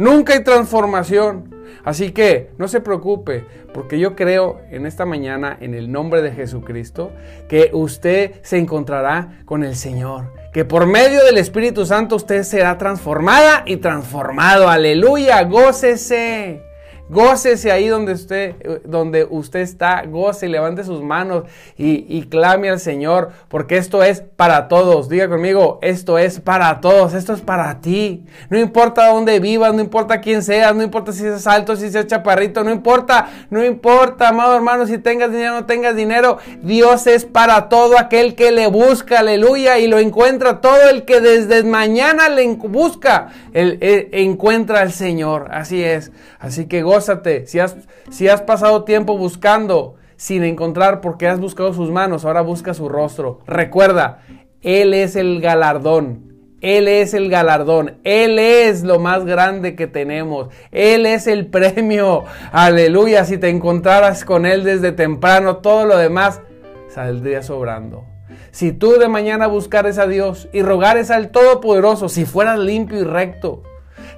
Nunca 0.00 0.32
hay 0.32 0.42
transformación. 0.42 1.54
Así 1.84 2.12
que 2.12 2.52
no 2.56 2.68
se 2.68 2.80
preocupe, 2.80 3.44
porque 3.74 3.98
yo 3.98 4.16
creo 4.16 4.58
en 4.70 4.86
esta 4.86 5.04
mañana, 5.04 5.58
en 5.60 5.74
el 5.74 5.92
nombre 5.92 6.22
de 6.22 6.32
Jesucristo, 6.32 7.12
que 7.50 7.68
usted 7.74 8.40
se 8.40 8.56
encontrará 8.56 9.42
con 9.44 9.62
el 9.62 9.76
Señor. 9.76 10.32
Que 10.54 10.64
por 10.64 10.86
medio 10.86 11.22
del 11.26 11.36
Espíritu 11.36 11.84
Santo 11.84 12.16
usted 12.16 12.44
será 12.44 12.78
transformada 12.78 13.62
y 13.66 13.76
transformado. 13.76 14.70
Aleluya, 14.70 15.44
gócese. 15.44 16.69
Gócese 17.10 17.72
ahí 17.72 17.88
donde 17.88 18.12
usted, 18.12 18.54
donde 18.84 19.26
usted 19.28 19.58
está, 19.58 20.04
goce, 20.06 20.48
levante 20.48 20.84
sus 20.84 21.02
manos 21.02 21.42
y, 21.76 22.22
clame 22.26 22.70
al 22.70 22.78
Señor, 22.78 23.32
porque 23.48 23.78
esto 23.78 24.04
es 24.04 24.20
para 24.20 24.68
todos. 24.68 25.08
Diga 25.08 25.28
conmigo, 25.28 25.80
esto 25.82 26.18
es 26.18 26.38
para 26.38 26.80
todos, 26.80 27.14
esto 27.14 27.32
es 27.32 27.40
para 27.40 27.80
ti. 27.80 28.24
No 28.48 28.60
importa 28.60 29.08
dónde 29.08 29.40
vivas, 29.40 29.74
no 29.74 29.80
importa 29.80 30.20
quién 30.20 30.44
seas, 30.44 30.72
no 30.76 30.84
importa 30.84 31.10
si 31.10 31.22
seas 31.22 31.48
alto, 31.48 31.74
si 31.74 31.90
seas 31.90 32.06
chaparrito, 32.06 32.62
no 32.62 32.70
importa, 32.70 33.28
no 33.50 33.64
importa, 33.64 34.28
amado 34.28 34.54
hermano, 34.54 34.86
si 34.86 34.98
tengas 34.98 35.32
dinero 35.32 35.56
o 35.56 35.60
no 35.62 35.66
tengas 35.66 35.96
dinero. 35.96 36.38
Dios 36.62 37.08
es 37.08 37.24
para 37.24 37.68
todo 37.68 37.98
aquel 37.98 38.36
que 38.36 38.52
le 38.52 38.68
busca, 38.68 39.18
aleluya, 39.18 39.80
y 39.80 39.88
lo 39.88 39.98
encuentra. 39.98 40.60
Todo 40.60 40.88
el 40.88 41.04
que 41.04 41.20
desde 41.20 41.64
mañana 41.64 42.28
le 42.28 42.46
busca, 42.54 43.30
él, 43.52 43.80
encuentra 44.12 44.80
al 44.82 44.92
Señor. 44.92 45.48
Así 45.50 45.82
es. 45.82 46.12
Así 46.38 46.66
que 46.66 46.82
goce 46.82 46.99
si 47.46 47.58
has, 47.58 47.76
si 48.10 48.28
has 48.28 48.42
pasado 48.42 48.84
tiempo 48.84 49.16
buscando 49.16 49.96
sin 50.16 50.44
encontrar 50.44 51.00
porque 51.00 51.26
has 51.26 51.40
buscado 51.40 51.72
sus 51.72 51.90
manos, 51.90 52.24
ahora 52.24 52.42
busca 52.42 52.74
su 52.74 52.88
rostro. 52.88 53.40
Recuerda, 53.46 54.22
Él 54.60 54.92
es 54.94 55.16
el 55.16 55.40
galardón. 55.40 56.30
Él 56.60 56.88
es 56.88 57.14
el 57.14 57.30
galardón. 57.30 57.96
Él 58.04 58.38
es 58.38 58.82
lo 58.82 58.98
más 58.98 59.24
grande 59.24 59.74
que 59.74 59.86
tenemos. 59.86 60.48
Él 60.72 61.06
es 61.06 61.26
el 61.26 61.46
premio. 61.46 62.24
Aleluya. 62.52 63.24
Si 63.24 63.38
te 63.38 63.48
encontraras 63.48 64.24
con 64.26 64.44
Él 64.44 64.62
desde 64.62 64.92
temprano, 64.92 65.56
todo 65.56 65.86
lo 65.86 65.96
demás 65.96 66.42
saldría 66.88 67.42
sobrando. 67.42 68.04
Si 68.50 68.72
tú 68.72 68.98
de 68.98 69.08
mañana 69.08 69.46
buscares 69.46 69.98
a 69.98 70.06
Dios 70.06 70.48
y 70.52 70.62
rogares 70.62 71.10
al 71.10 71.30
Todopoderoso, 71.30 72.08
si 72.08 72.26
fueras 72.26 72.58
limpio 72.58 72.98
y 73.00 73.04
recto, 73.04 73.62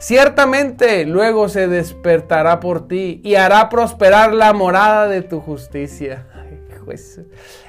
Ciertamente 0.03 1.07
luego 1.07 1.49
se 1.49 1.69
despertará 1.69 2.59
por 2.59 2.89
ti 2.89 3.21
y 3.23 3.37
hará 3.37 3.69
prosperar 3.69 4.35
la 4.35 4.53
morada 4.53 5.07
de 5.07 5.23
tu 5.23 5.39
justicia. 5.39 6.27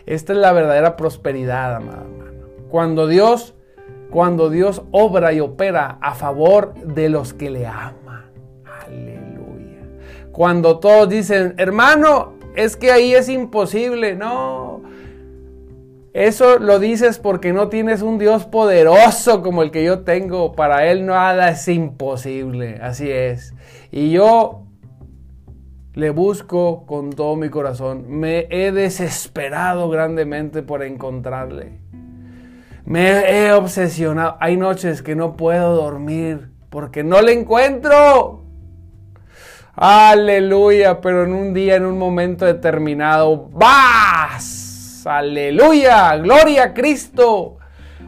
esta 0.08 0.34
es 0.34 0.39
la 0.39 0.52
verdadera 0.52 0.96
prosperidad, 0.96 1.76
amado 1.76 2.02
hermano. 2.02 2.48
Cuando 2.72 3.06
Dios, 3.06 3.54
cuando 4.10 4.50
Dios 4.50 4.82
obra 4.89 5.32
y 5.32 5.41
opera 5.41 6.00
a 6.02 6.15
favor 6.15 6.74
de 6.74 7.08
los 7.08 7.36
que 7.36 7.52
le 7.52 7.67
aman. 7.67 8.32
Aleluya. 8.84 9.88
Cuando 10.32 10.80
todos 10.80 11.10
dicen, 11.10 11.54
hermano, 11.58 12.34
es 12.56 12.76
que 12.76 12.91
ahí 12.91 13.13
es 13.13 13.30
imposible. 13.30 14.15
No, 14.15 14.82
eso 16.13 16.60
lo 16.60 16.78
dices 16.78 17.17
porque 17.17 17.54
no 17.54 17.69
tienes 17.69 18.04
un 18.04 18.19
Dios 18.19 18.45
poderoso 18.45 19.41
como 19.41 19.63
el 19.63 19.71
que 19.71 19.84
yo 19.84 20.02
tengo. 20.02 20.54
Para 20.54 20.86
Él 20.86 21.08
nada 21.08 21.49
es 21.49 21.67
imposible. 21.67 22.80
Así 22.82 23.10
es. 23.10 23.56
Y 23.91 24.12
yo 24.12 24.63
le 25.93 26.12
busco 26.12 26.86
con 26.86 27.10
todo 27.10 27.36
mi 27.36 27.49
corazón. 27.49 28.06
Me 28.08 28.47
he 28.52 28.71
desesperado 28.71 29.89
grandemente 29.89 30.62
por 30.62 30.84
encontrarle. 30.84 31.80
Me 32.86 33.10
he 33.32 33.52
obsesionado. 33.52 34.38
Hay 34.39 34.56
noches 34.56 35.02
que 35.02 35.15
no 35.15 35.36
puedo 35.36 35.76
dormir 35.76 36.52
porque 36.69 37.04
no 37.04 37.23
le 37.23 37.34
encuentro. 37.34 38.43
Aleluya, 39.76 41.02
pero 41.02 41.23
en 41.23 41.34
un 41.34 41.56
día, 41.56 41.76
en 41.76 41.86
un 41.86 41.97
momento 41.97 42.45
determinado, 42.45 43.49
¡vas! 43.49 44.62
Aleluya. 45.05 46.15
Gloria 46.17 46.63
a 46.63 46.73
Cristo. 46.73 47.57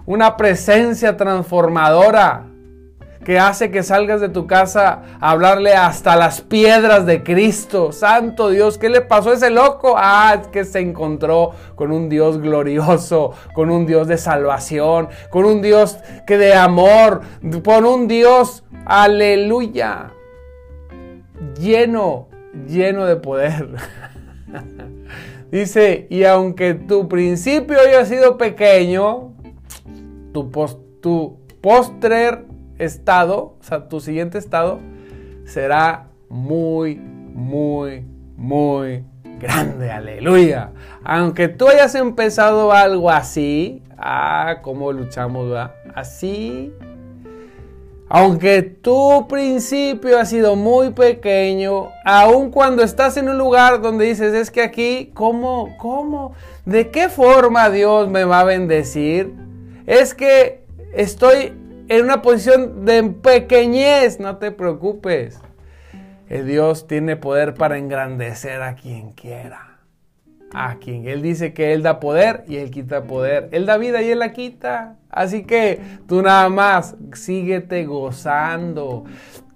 Una 0.06 0.38
presencia 0.38 1.18
transformadora 1.18 2.46
que 3.26 3.40
hace 3.40 3.72
que 3.72 3.82
salgas 3.82 4.22
de 4.22 4.30
tu 4.30 4.46
casa 4.46 5.02
a 5.20 5.32
hablarle 5.32 5.74
hasta 5.74 6.16
las 6.16 6.42
piedras 6.42 7.06
de 7.08 7.24
Cristo. 7.24 7.92
Santo 7.92 8.52
Dios, 8.52 8.78
¿qué 8.78 8.88
le 8.88 9.02
pasó 9.02 9.32
a 9.32 9.34
ese 9.34 9.50
loco? 9.50 9.96
Ah, 9.98 10.38
es 10.40 10.48
que 10.48 10.64
se 10.64 10.80
encontró 10.80 11.52
con 11.74 11.92
un 11.92 12.08
Dios 12.08 12.40
glorioso, 12.40 13.34
con 13.54 13.72
un 13.72 13.88
Dios 13.88 14.08
de 14.08 14.18
salvación, 14.18 15.10
con 15.32 15.46
un 15.46 15.62
Dios 15.64 15.98
que 16.28 16.38
de 16.38 16.54
amor, 16.54 17.22
con 17.64 17.86
un 17.86 18.08
Dios, 18.08 18.64
aleluya, 18.86 20.12
lleno, 21.60 22.28
lleno 22.68 23.06
de 23.06 23.16
poder. 23.16 23.70
Dice, 25.52 26.08
y 26.10 26.24
aunque 26.24 26.74
tu 26.74 27.08
principio 27.08 27.80
haya 27.80 28.06
sido 28.06 28.38
pequeño, 28.38 29.34
tu, 30.34 30.52
tu 31.02 31.40
postrer 31.62 32.46
estado, 32.78 33.56
o 33.60 33.64
sea, 33.64 33.88
tu 33.88 34.00
siguiente 34.00 34.38
estado, 34.38 34.80
será 35.46 36.08
muy, 36.30 36.96
muy, 36.96 38.06
muy 38.36 39.04
grande. 39.40 39.92
Aleluya. 39.92 40.72
Aunque 41.04 41.48
tú 41.48 41.68
hayas 41.68 41.96
empezado 41.96 42.72
algo 42.72 43.10
así, 43.10 43.84
ah, 43.98 44.58
cómo 44.62 44.92
luchamos. 44.92 45.70
Así 45.94 46.74
aunque 48.08 48.62
tu 48.62 49.28
principio 49.28 50.20
ha 50.20 50.26
sido 50.26 50.56
muy 50.56 50.92
pequeño, 50.92 51.90
aun 52.04 52.52
cuando 52.52 52.84
estás 52.84 53.18
en 53.18 53.30
un 53.30 53.38
lugar 53.38 53.82
donde 53.82 54.06
dices, 54.06 54.34
es 54.34 54.52
que 54.52 54.62
aquí, 54.62 55.12
¿cómo, 55.14 55.76
cómo, 55.78 56.34
de 56.66 56.92
qué 56.92 57.10
forma 57.10 57.70
Dios 57.70 58.10
me 58.10 58.24
va 58.24 58.42
a 58.42 58.46
bendecir? 58.46 59.34
Es 59.88 60.14
que 60.14 60.64
estoy 60.94 61.54
en 61.88 62.04
una 62.04 62.22
posición 62.22 62.86
de 62.86 63.04
pequeñez, 63.04 64.20
no 64.20 64.38
te 64.38 64.52
preocupes. 64.52 65.40
El 66.30 66.48
Dios 66.48 66.88
tiene 66.88 67.16
poder 67.16 67.54
para 67.54 67.78
engrandecer 67.78 68.62
a 68.62 68.76
quien 68.76 69.12
quiera 69.12 69.75
a 70.56 70.76
quien 70.80 71.08
Él 71.08 71.22
dice 71.22 71.54
que 71.54 71.74
Él 71.74 71.84
da 71.84 72.00
poder 72.00 72.46
y 72.48 72.58
Él 72.58 72.72
quita 72.72 73.04
poder. 73.04 73.50
Él 73.52 73.66
da 73.66 73.78
vida 73.78 74.02
y 74.02 74.10
Él 74.10 74.20
la 74.20 74.32
quita. 74.32 74.96
Así 75.10 75.44
que 75.44 75.82
tú 76.08 76.22
nada 76.22 76.48
más 76.50 76.96
síguete 77.14 77.86
gozando. 77.86 79.04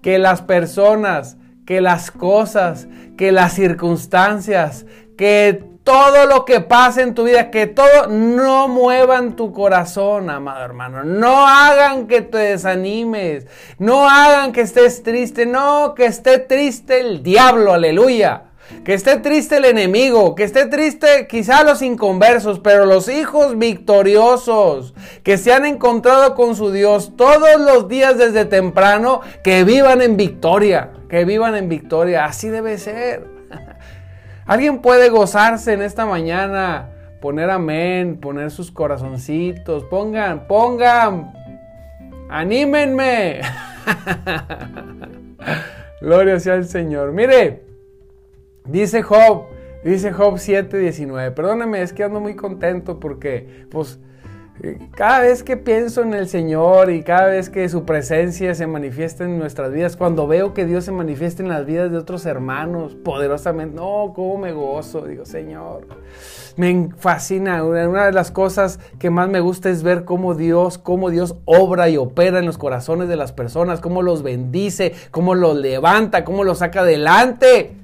Que 0.02 0.20
las 0.20 0.42
personas, 0.42 1.38
que 1.66 1.80
las 1.82 2.12
cosas, 2.12 2.88
que 3.18 3.32
las 3.32 3.54
circunstancias, 3.54 4.86
que 5.18 5.64
todo 5.84 6.26
lo 6.28 6.46
que 6.46 6.60
pase 6.60 7.02
en 7.02 7.16
tu 7.16 7.24
vida, 7.24 7.50
que 7.50 7.66
todo 7.66 8.08
no 8.08 8.68
muevan 8.68 9.36
tu 9.36 9.54
corazón, 9.54 10.30
amado 10.30 10.64
hermano. 10.64 11.04
No 11.04 11.48
hagan 11.48 12.08
que 12.08 12.22
te 12.22 12.38
desanimes. 12.38 13.48
No 13.78 14.08
hagan 14.08 14.52
que 14.52 14.62
estés 14.62 15.02
triste. 15.02 15.46
No, 15.46 15.96
que 15.96 16.06
esté 16.06 16.40
triste 16.40 17.00
el 17.00 17.24
diablo, 17.24 17.74
aleluya. 17.74 18.49
Que 18.84 18.94
esté 18.94 19.18
triste 19.18 19.58
el 19.58 19.66
enemigo, 19.66 20.36
que 20.36 20.44
esté 20.44 20.68
triste 20.68 21.28
quizá 21.28 21.64
los 21.64 21.82
inconversos, 21.82 22.60
pero 22.60 22.86
los 22.86 23.10
hijos 23.10 23.58
victoriosos 23.58 24.94
que 25.24 25.38
se 25.38 25.54
han 25.54 25.66
encontrado 25.66 26.36
con 26.36 26.56
su 26.56 26.72
Dios 26.72 27.14
todos 27.16 27.60
los 27.60 27.88
días 27.88 28.18
desde 28.18 28.46
temprano, 28.46 29.22
que 29.44 29.64
vivan 29.64 30.02
en 30.02 30.18
victoria, 30.18 30.92
que 31.10 31.26
vivan 31.26 31.56
en 31.56 31.70
victoria. 31.70 32.26
Así 32.26 32.50
debe 32.50 32.78
ser. 32.78 33.26
Alguien 34.46 34.80
puede 34.80 35.10
gozarse 35.10 35.74
en 35.74 35.82
esta 35.82 36.06
mañana, 36.06 36.90
poner 37.22 37.50
amén, 37.50 38.20
poner 38.20 38.52
sus 38.52 38.72
corazoncitos, 38.72 39.84
pongan, 39.86 40.48
pongan, 40.48 41.34
anímenme. 42.30 43.42
Gloria 46.02 46.40
sea 46.40 46.54
al 46.54 46.66
Señor. 46.66 47.12
Mire, 47.12 47.69
dice 48.72 49.02
Job, 49.02 49.46
dice 49.84 50.12
Job 50.12 50.38
7:19. 50.38 51.32
Perdóname, 51.32 51.82
es 51.82 51.94
que 51.94 52.04
ando 52.04 52.20
muy 52.20 52.36
contento 52.36 53.00
porque, 53.00 53.66
pues, 53.70 54.00
cada 54.96 55.22
vez 55.22 55.42
que 55.42 55.56
pienso 55.56 56.02
en 56.02 56.14
el 56.14 56.28
Señor 56.28 56.92
y 56.92 57.04
cada 57.04 57.28
vez 57.28 57.50
que 57.50 57.70
su 57.70 57.86
presencia 57.86 58.54
se 58.56 58.68
manifiesta 58.68 59.24
en 59.24 59.40
nuestras 59.40 59.72
vidas, 59.72 59.96
cuando 59.96 60.28
veo 60.28 60.54
que 60.54 60.66
Dios 60.66 60.84
se 60.84 60.92
manifiesta 60.92 61.42
en 61.42 61.48
las 61.48 61.66
vidas 61.66 61.92
de 61.92 61.98
otros 61.98 62.26
hermanos 62.26 62.96
poderosamente, 62.96 63.78
no, 63.78 64.12
cómo 64.14 64.38
me 64.38 64.52
gozo, 64.52 65.06
digo, 65.08 65.26
Señor. 65.26 65.88
Me 66.58 66.90
fascina, 66.98 67.64
una 67.64 68.06
de 68.08 68.12
las 68.12 68.32
cosas 68.32 68.82
que 69.00 69.10
más 69.10 69.30
me 69.30 69.40
gusta 69.40 69.70
es 69.70 69.82
ver 69.82 70.04
cómo 70.04 70.36
Dios, 70.36 70.78
cómo 70.78 71.10
Dios 71.10 71.38
obra 71.46 71.88
y 71.88 71.96
opera 71.96 72.40
en 72.40 72.46
los 72.46 72.58
corazones 72.58 73.08
de 73.08 73.16
las 73.16 73.32
personas, 73.32 73.80
cómo 73.80 74.02
los 74.02 74.24
bendice, 74.24 74.94
cómo 75.12 75.36
los 75.36 75.56
levanta, 75.56 76.26
cómo 76.26 76.44
los 76.44 76.58
saca 76.58 76.82
adelante. 76.82 77.79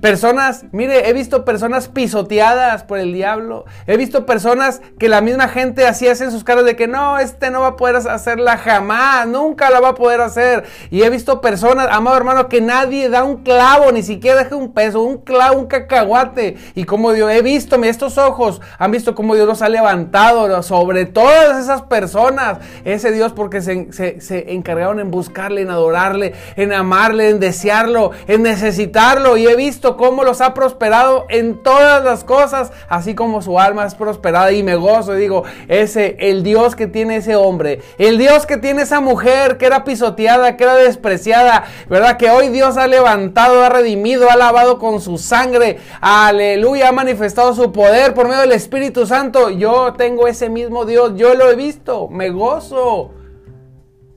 Personas, 0.00 0.64
mire, 0.72 1.08
he 1.08 1.12
visto 1.12 1.44
personas 1.44 1.88
pisoteadas 1.88 2.84
por 2.84 2.98
el 2.98 3.12
diablo. 3.12 3.64
He 3.86 3.96
visto 3.96 4.26
personas 4.26 4.80
que 4.98 5.08
la 5.08 5.20
misma 5.20 5.48
gente 5.48 5.86
así 5.86 6.06
hace 6.06 6.24
en 6.24 6.30
sus 6.30 6.44
caras 6.44 6.64
de 6.64 6.76
que 6.76 6.86
no, 6.86 7.18
este 7.18 7.50
no 7.50 7.62
va 7.62 7.68
a 7.68 7.76
poder 7.76 7.96
hacerla 7.96 8.56
jamás, 8.58 9.26
nunca 9.26 9.70
la 9.70 9.80
va 9.80 9.90
a 9.90 9.94
poder 9.94 10.20
hacer. 10.20 10.64
Y 10.90 11.02
he 11.02 11.10
visto 11.10 11.40
personas, 11.40 11.88
amado 11.90 12.16
hermano, 12.16 12.48
que 12.48 12.60
nadie 12.60 13.08
da 13.08 13.24
un 13.24 13.42
clavo, 13.42 13.90
ni 13.92 14.02
siquiera 14.02 14.42
deja 14.44 14.56
un 14.56 14.72
peso, 14.72 15.02
un 15.02 15.18
clavo, 15.18 15.58
un 15.58 15.66
cacahuate. 15.66 16.56
Y 16.74 16.84
como 16.84 17.12
Dios, 17.12 17.30
he 17.32 17.42
visto, 17.42 17.76
estos 17.82 18.18
ojos 18.18 18.60
han 18.78 18.90
visto 18.90 19.14
cómo 19.14 19.34
Dios 19.34 19.46
los 19.46 19.62
ha 19.62 19.68
levantado 19.68 20.62
sobre 20.62 21.06
todas 21.06 21.62
esas 21.62 21.82
personas. 21.82 22.58
Ese 22.84 23.12
Dios 23.12 23.32
porque 23.32 23.62
se, 23.62 23.92
se 23.92 24.52
encargaron 24.52 25.00
en 25.00 25.10
buscarle, 25.10 25.62
en 25.62 25.70
adorarle, 25.70 26.34
en 26.56 26.72
amarle, 26.72 27.30
en 27.30 27.40
desearlo, 27.40 28.12
en 28.26 28.42
necesitarlo. 28.42 29.36
Y 29.36 29.46
he 29.46 29.56
visto 29.56 29.87
cómo 29.96 30.24
los 30.24 30.40
ha 30.40 30.54
prosperado 30.54 31.26
en 31.28 31.62
todas 31.62 32.04
las 32.04 32.24
cosas, 32.24 32.72
así 32.88 33.14
como 33.14 33.42
su 33.42 33.58
alma 33.58 33.86
es 33.86 33.94
prosperada 33.94 34.52
y 34.52 34.62
me 34.62 34.76
gozo 34.76 35.14
digo, 35.14 35.44
ese, 35.68 36.16
el 36.18 36.42
Dios 36.42 36.76
que 36.76 36.86
tiene 36.86 37.16
ese 37.16 37.36
hombre, 37.36 37.80
el 37.98 38.18
Dios 38.18 38.46
que 38.46 38.56
tiene 38.56 38.82
esa 38.82 39.00
mujer 39.00 39.58
que 39.58 39.66
era 39.66 39.84
pisoteada, 39.84 40.56
que 40.56 40.64
era 40.64 40.74
despreciada, 40.76 41.64
¿verdad? 41.88 42.16
Que 42.16 42.30
hoy 42.30 42.48
Dios 42.48 42.76
ha 42.76 42.86
levantado, 42.86 43.62
ha 43.62 43.68
redimido, 43.68 44.30
ha 44.30 44.36
lavado 44.36 44.78
con 44.78 45.00
su 45.00 45.18
sangre, 45.18 45.78
aleluya, 46.00 46.88
ha 46.88 46.92
manifestado 46.92 47.54
su 47.54 47.72
poder 47.72 48.14
por 48.14 48.28
medio 48.28 48.40
del 48.40 48.52
Espíritu 48.52 49.06
Santo. 49.06 49.50
Yo 49.50 49.94
tengo 49.94 50.26
ese 50.26 50.48
mismo 50.48 50.84
Dios, 50.84 51.12
yo 51.16 51.34
lo 51.34 51.50
he 51.50 51.56
visto, 51.56 52.08
me 52.08 52.30
gozo. 52.30 53.17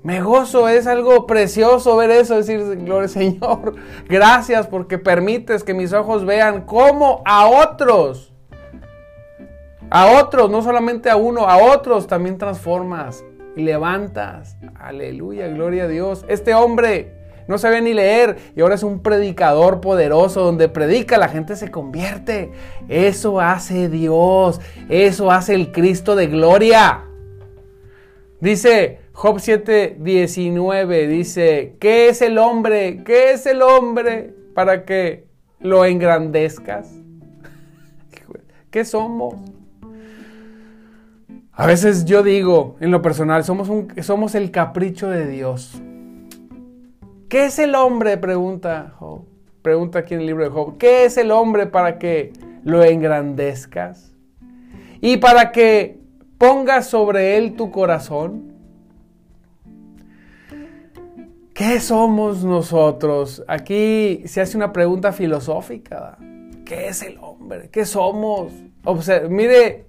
Me 0.03 0.19
gozo, 0.21 0.67
es 0.67 0.87
algo 0.87 1.27
precioso 1.27 1.95
ver 1.95 2.09
eso, 2.09 2.35
decir, 2.35 2.59
gloria 2.77 3.07
Señor, 3.07 3.75
gracias 4.09 4.65
porque 4.65 4.97
permites 4.97 5.63
que 5.63 5.75
mis 5.75 5.93
ojos 5.93 6.25
vean 6.25 6.61
cómo 6.61 7.21
a 7.23 7.47
otros, 7.47 8.33
a 9.91 10.19
otros, 10.19 10.49
no 10.49 10.63
solamente 10.63 11.11
a 11.11 11.17
uno, 11.17 11.47
a 11.47 11.57
otros 11.57 12.07
también 12.07 12.39
transformas 12.39 13.23
y 13.55 13.61
levantas. 13.61 14.57
Aleluya, 14.79 15.47
gloria 15.49 15.83
a 15.83 15.87
Dios. 15.87 16.25
Este 16.27 16.55
hombre 16.55 17.13
no 17.47 17.59
sabía 17.59 17.81
ni 17.81 17.93
leer 17.93 18.37
y 18.55 18.61
ahora 18.61 18.75
es 18.75 18.83
un 18.83 19.03
predicador 19.03 19.81
poderoso 19.81 20.41
donde 20.41 20.67
predica, 20.69 21.19
la 21.19 21.27
gente 21.27 21.55
se 21.55 21.69
convierte. 21.69 22.51
Eso 22.89 23.39
hace 23.39 23.87
Dios, 23.87 24.61
eso 24.89 25.29
hace 25.29 25.53
el 25.53 25.71
Cristo 25.71 26.15
de 26.15 26.25
gloria. 26.25 27.03
Dice, 28.41 28.99
Job 29.13 29.37
7:19 29.37 31.07
dice, 31.07 31.75
¿qué 31.79 32.09
es 32.09 32.23
el 32.23 32.39
hombre? 32.39 33.03
¿Qué 33.05 33.33
es 33.33 33.45
el 33.45 33.61
hombre 33.61 34.33
para 34.55 34.83
que 34.83 35.25
lo 35.59 35.85
engrandezcas? 35.85 36.91
¿Qué 38.71 38.83
somos? 38.83 39.35
A 41.51 41.67
veces 41.67 42.05
yo 42.05 42.23
digo, 42.23 42.77
en 42.79 42.89
lo 42.89 43.03
personal, 43.03 43.43
somos, 43.43 43.69
un, 43.69 43.93
somos 44.01 44.33
el 44.33 44.49
capricho 44.49 45.07
de 45.07 45.27
Dios. 45.27 45.79
¿Qué 47.29 47.45
es 47.45 47.59
el 47.59 47.75
hombre? 47.75 48.17
Pregunta 48.17 48.95
Job. 48.97 49.25
Pregunta 49.61 49.99
aquí 49.99 50.15
en 50.15 50.21
el 50.21 50.25
libro 50.25 50.43
de 50.43 50.49
Job. 50.49 50.79
¿Qué 50.79 51.05
es 51.05 51.17
el 51.17 51.29
hombre 51.29 51.67
para 51.67 51.99
que 51.99 52.33
lo 52.63 52.83
engrandezcas? 52.83 54.15
Y 54.99 55.17
para 55.17 55.51
que 55.51 56.00
pongas 56.41 56.87
sobre 56.87 57.37
él 57.37 57.55
tu 57.55 57.69
corazón. 57.69 58.51
¿Qué 61.53 61.79
somos 61.79 62.43
nosotros? 62.43 63.43
Aquí 63.47 64.23
se 64.25 64.41
hace 64.41 64.57
una 64.57 64.73
pregunta 64.73 65.11
filosófica. 65.11 66.17
¿Qué 66.65 66.87
es 66.87 67.03
el 67.03 67.19
hombre? 67.19 67.69
¿Qué 67.69 67.85
somos? 67.85 68.53
mire, 69.29 69.85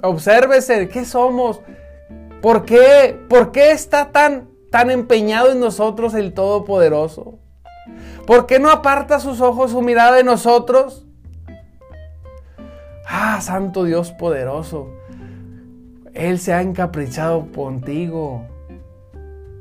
obsérvese, 0.00 0.88
¿qué 0.88 1.04
somos? 1.04 1.60
¿Por 2.40 2.64
qué, 2.64 3.18
¿Por 3.28 3.50
qué 3.50 3.72
está 3.72 4.12
tan, 4.12 4.48
tan 4.70 4.92
empeñado 4.92 5.50
en 5.50 5.58
nosotros 5.58 6.14
el 6.14 6.34
Todopoderoso? 6.34 7.40
¿Por 8.28 8.46
qué 8.46 8.60
no 8.60 8.70
aparta 8.70 9.18
sus 9.18 9.40
ojos, 9.40 9.72
su 9.72 9.82
mirada 9.82 10.12
de 10.12 10.22
nosotros? 10.22 11.04
Ah, 13.08 13.40
Santo 13.40 13.82
Dios 13.82 14.12
poderoso. 14.12 15.02
Él 16.14 16.38
se 16.38 16.52
ha 16.52 16.62
encaprichado 16.62 17.48
contigo. 17.52 18.46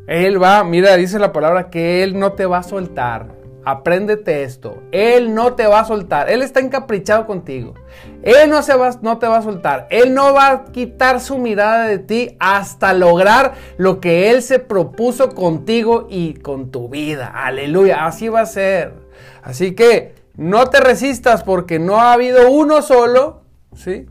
Él 0.07 0.41
va, 0.41 0.63
mira, 0.63 0.95
dice 0.95 1.17
la 1.19 1.31
palabra 1.31 1.69
que 1.69 2.03
Él 2.03 2.19
no 2.19 2.33
te 2.33 2.45
va 2.45 2.59
a 2.59 2.63
soltar. 2.63 3.27
Apréndete 3.65 4.43
esto. 4.43 4.83
Él 4.91 5.33
no 5.33 5.53
te 5.53 5.65
va 5.67 5.79
a 5.79 5.85
soltar. 5.85 6.29
Él 6.29 6.41
está 6.41 6.59
encaprichado 6.59 7.25
contigo. 7.25 7.73
Él 8.21 8.49
no, 8.49 8.61
se 8.61 8.75
va, 8.75 8.91
no 9.01 9.19
te 9.19 9.27
va 9.27 9.37
a 9.37 9.41
soltar. 9.41 9.87
Él 9.89 10.13
no 10.13 10.33
va 10.33 10.51
a 10.51 10.65
quitar 10.65 11.21
su 11.21 11.37
mirada 11.37 11.87
de 11.87 11.99
ti 11.99 12.35
hasta 12.39 12.93
lograr 12.93 13.53
lo 13.77 14.01
que 14.01 14.31
Él 14.31 14.41
se 14.41 14.59
propuso 14.59 15.29
contigo 15.29 16.07
y 16.09 16.33
con 16.35 16.71
tu 16.71 16.89
vida. 16.89 17.31
Aleluya. 17.33 18.05
Así 18.05 18.27
va 18.27 18.41
a 18.41 18.45
ser. 18.45 18.93
Así 19.41 19.75
que 19.75 20.13
no 20.35 20.67
te 20.67 20.81
resistas 20.81 21.43
porque 21.43 21.79
no 21.79 22.01
ha 22.01 22.11
habido 22.11 22.51
uno 22.51 22.81
solo, 22.81 23.43
¿sí? 23.75 24.07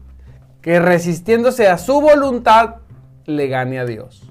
Que 0.62 0.81
resistiéndose 0.81 1.68
a 1.68 1.77
su 1.77 2.01
voluntad 2.01 2.77
le 3.27 3.48
gane 3.48 3.79
a 3.79 3.85
Dios. 3.85 4.22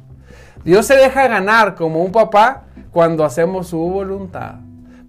Dios 0.63 0.85
se 0.85 0.95
deja 0.95 1.27
ganar 1.27 1.75
como 1.75 2.03
un 2.03 2.11
papá 2.11 2.63
cuando 2.91 3.25
hacemos 3.25 3.67
su 3.67 3.77
voluntad. 3.77 4.55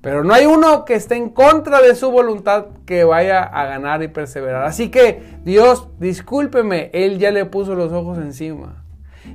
Pero 0.01 0.25
no 0.25 0.35
hay 0.35 0.47
uno 0.47 0.85
que 0.85 0.95
esté 0.95 1.15
en 1.15 1.29
contra 1.29 1.81
de 1.81 1.95
su 1.95 2.11
voluntad 2.11 2.67
que 2.87 3.05
vaya 3.05 3.45
a 3.45 3.67
ganar 3.67 4.03
y 4.03 4.09
perseverar. 4.09 4.65
Así 4.65 4.89
que 4.89 5.23
Dios, 5.45 5.89
discúlpeme, 6.01 6.91
Él 6.93 7.19
ya 7.19 7.31
le 7.31 7.45
puso 7.45 7.77
los 7.77 7.93
ojos 7.93 8.19
encima. 8.19 8.83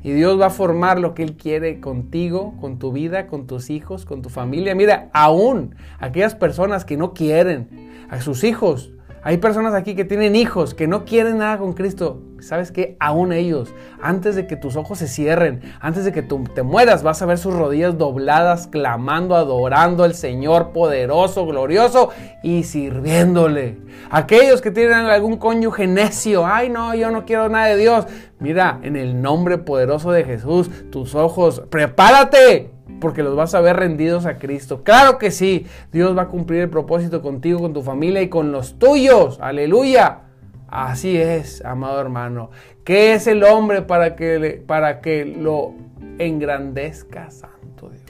Y 0.04 0.12
Dios 0.12 0.40
va 0.40 0.48
a 0.48 0.50
formar 0.50 1.00
lo 1.00 1.14
que 1.14 1.24
Él 1.24 1.38
quiere 1.38 1.80
contigo, 1.80 2.56
con 2.60 2.80
tu 2.80 2.92
vida, 2.92 3.28
con 3.28 3.48
tus 3.48 3.70
hijos, 3.70 4.06
con 4.06 4.22
tu 4.22 4.28
familia. 4.28 4.76
Mira, 4.76 5.10
aún 5.14 5.76
aquellas 6.00 6.36
personas 6.36 6.84
que 6.84 6.98
no 6.98 7.14
quieren 7.14 8.06
a 8.10 8.20
sus 8.20 8.44
hijos, 8.44 8.92
hay 9.28 9.40
personas 9.40 9.74
aquí 9.74 9.94
que 9.94 10.06
tienen 10.06 10.38
hijos, 10.38 10.74
que 10.74 10.88
no 10.88 11.04
quieren 11.04 11.40
nada 11.40 11.58
con 11.58 11.74
Cristo. 11.74 12.22
¿Sabes 12.40 12.72
qué? 12.72 12.96
Aún 13.00 13.34
ellos, 13.34 13.74
antes 14.02 14.36
de 14.36 14.48
que 14.48 14.56
tus 14.56 14.76
ojos 14.76 15.00
se 15.00 15.08
cierren, 15.08 15.62
antes 15.80 16.06
de 16.06 16.12
que 16.12 16.22
tú 16.22 16.44
te 16.54 16.64
mueras, 16.64 17.04
vas 17.04 17.22
a 17.22 17.26
ver 17.26 17.38
sus 17.38 17.54
rodillas 17.54 17.98
dobladas, 17.98 18.68
clamando, 18.68 19.36
adorando 19.36 20.04
al 20.04 20.14
Señor 20.14 20.72
poderoso, 20.72 21.46
glorioso 21.46 22.10
y 22.44 22.64
sirviéndole. 22.64 23.78
Aquellos 24.12 24.62
que 24.62 24.72
tienen 24.72 25.06
algún 25.06 25.38
cónyuge 25.38 25.88
necio, 25.88 26.46
ay 26.46 26.70
no, 26.70 26.94
yo 26.96 27.12
no 27.12 27.26
quiero 27.26 27.50
nada 27.50 27.68
de 27.68 27.78
Dios. 27.78 28.06
Mira, 28.40 28.80
en 28.84 28.96
el 28.96 29.22
nombre 29.22 29.58
poderoso 29.58 30.12
de 30.12 30.24
Jesús, 30.24 30.70
tus 30.92 31.16
ojos, 31.16 31.64
prepárate, 31.70 32.70
porque 33.00 33.24
los 33.24 33.36
vas 33.36 33.56
a 33.56 33.62
ver 33.62 33.78
rendidos 33.78 34.26
a 34.26 34.38
Cristo. 34.38 34.84
Claro 34.84 35.18
que 35.18 35.32
sí, 35.32 35.66
Dios 35.92 36.18
va 36.18 36.24
a 36.24 36.28
cumplir 36.28 36.62
el 36.62 36.70
propósito 36.70 37.22
contigo, 37.22 37.60
con 37.60 37.74
tu 37.74 37.82
familia 37.82 38.22
y 38.22 38.30
con 38.30 38.52
los 38.52 38.78
tuyos. 38.78 39.40
Aleluya. 39.42 40.27
Así 40.68 41.18
es, 41.18 41.64
amado 41.64 42.02
hermano. 42.02 42.50
¿Qué 42.84 43.14
es 43.14 43.28
el 43.28 43.44
hombre 43.44 43.82
para 43.82 44.16
que, 44.16 44.64
para 44.66 45.02
que 45.02 45.26
lo 45.26 45.74
engrandezca, 46.20 47.32
Santo 47.32 47.90
Dios? 47.90 48.04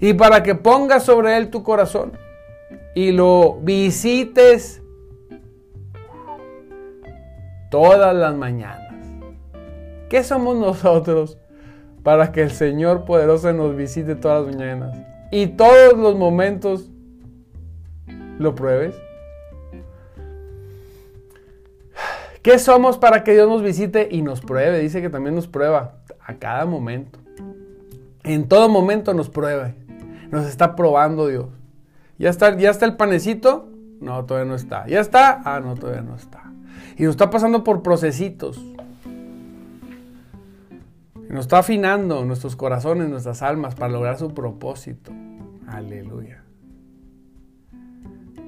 Y 0.00 0.14
para 0.14 0.42
que 0.42 0.54
pongas 0.54 1.04
sobre 1.04 1.36
él 1.36 1.50
tu 1.50 1.62
corazón. 1.62 2.12
y 2.96 3.10
lo 3.10 3.54
visites 3.60 4.80
todas 7.70 8.14
las 8.14 8.36
mañanas. 8.36 8.94
¿Qué 10.08 10.22
somos 10.22 10.56
nosotros 10.56 11.38
para 12.04 12.30
que 12.30 12.42
el 12.42 12.52
Señor 12.52 13.04
poderoso 13.04 13.52
nos 13.52 13.74
visite 13.74 14.14
todas 14.14 14.46
las 14.46 14.54
mañanas 14.54 14.96
y 15.32 15.48
todos 15.48 15.98
los 15.98 16.14
momentos 16.14 16.88
lo 18.38 18.54
pruebes? 18.54 18.94
¿Qué 22.44 22.58
somos 22.58 22.98
para 22.98 23.24
que 23.24 23.32
Dios 23.32 23.48
nos 23.48 23.62
visite 23.62 24.06
y 24.10 24.20
nos 24.20 24.42
pruebe? 24.42 24.78
Dice 24.78 25.00
que 25.00 25.08
también 25.08 25.34
nos 25.34 25.48
prueba 25.48 25.94
a 26.20 26.34
cada 26.34 26.66
momento. 26.66 27.18
En 28.22 28.48
todo 28.48 28.68
momento 28.68 29.14
nos 29.14 29.30
prueba. 29.30 29.72
Nos 30.30 30.44
está 30.44 30.76
probando 30.76 31.26
Dios. 31.26 31.46
¿Ya 32.18 32.28
está, 32.28 32.54
¿Ya 32.58 32.68
está 32.68 32.84
el 32.84 32.96
panecito? 32.98 33.70
No, 33.98 34.26
todavía 34.26 34.46
no 34.46 34.56
está. 34.56 34.86
¿Ya 34.86 35.00
está? 35.00 35.40
Ah, 35.46 35.60
no, 35.60 35.74
todavía 35.74 36.02
no 36.02 36.16
está. 36.16 36.52
Y 36.98 37.04
nos 37.04 37.12
está 37.12 37.30
pasando 37.30 37.64
por 37.64 37.82
procesitos. 37.82 38.62
Nos 41.30 41.46
está 41.46 41.60
afinando 41.60 42.26
nuestros 42.26 42.56
corazones, 42.56 43.08
nuestras 43.08 43.40
almas 43.40 43.74
para 43.74 43.90
lograr 43.90 44.18
su 44.18 44.34
propósito. 44.34 45.12
Aleluya. 45.66 46.42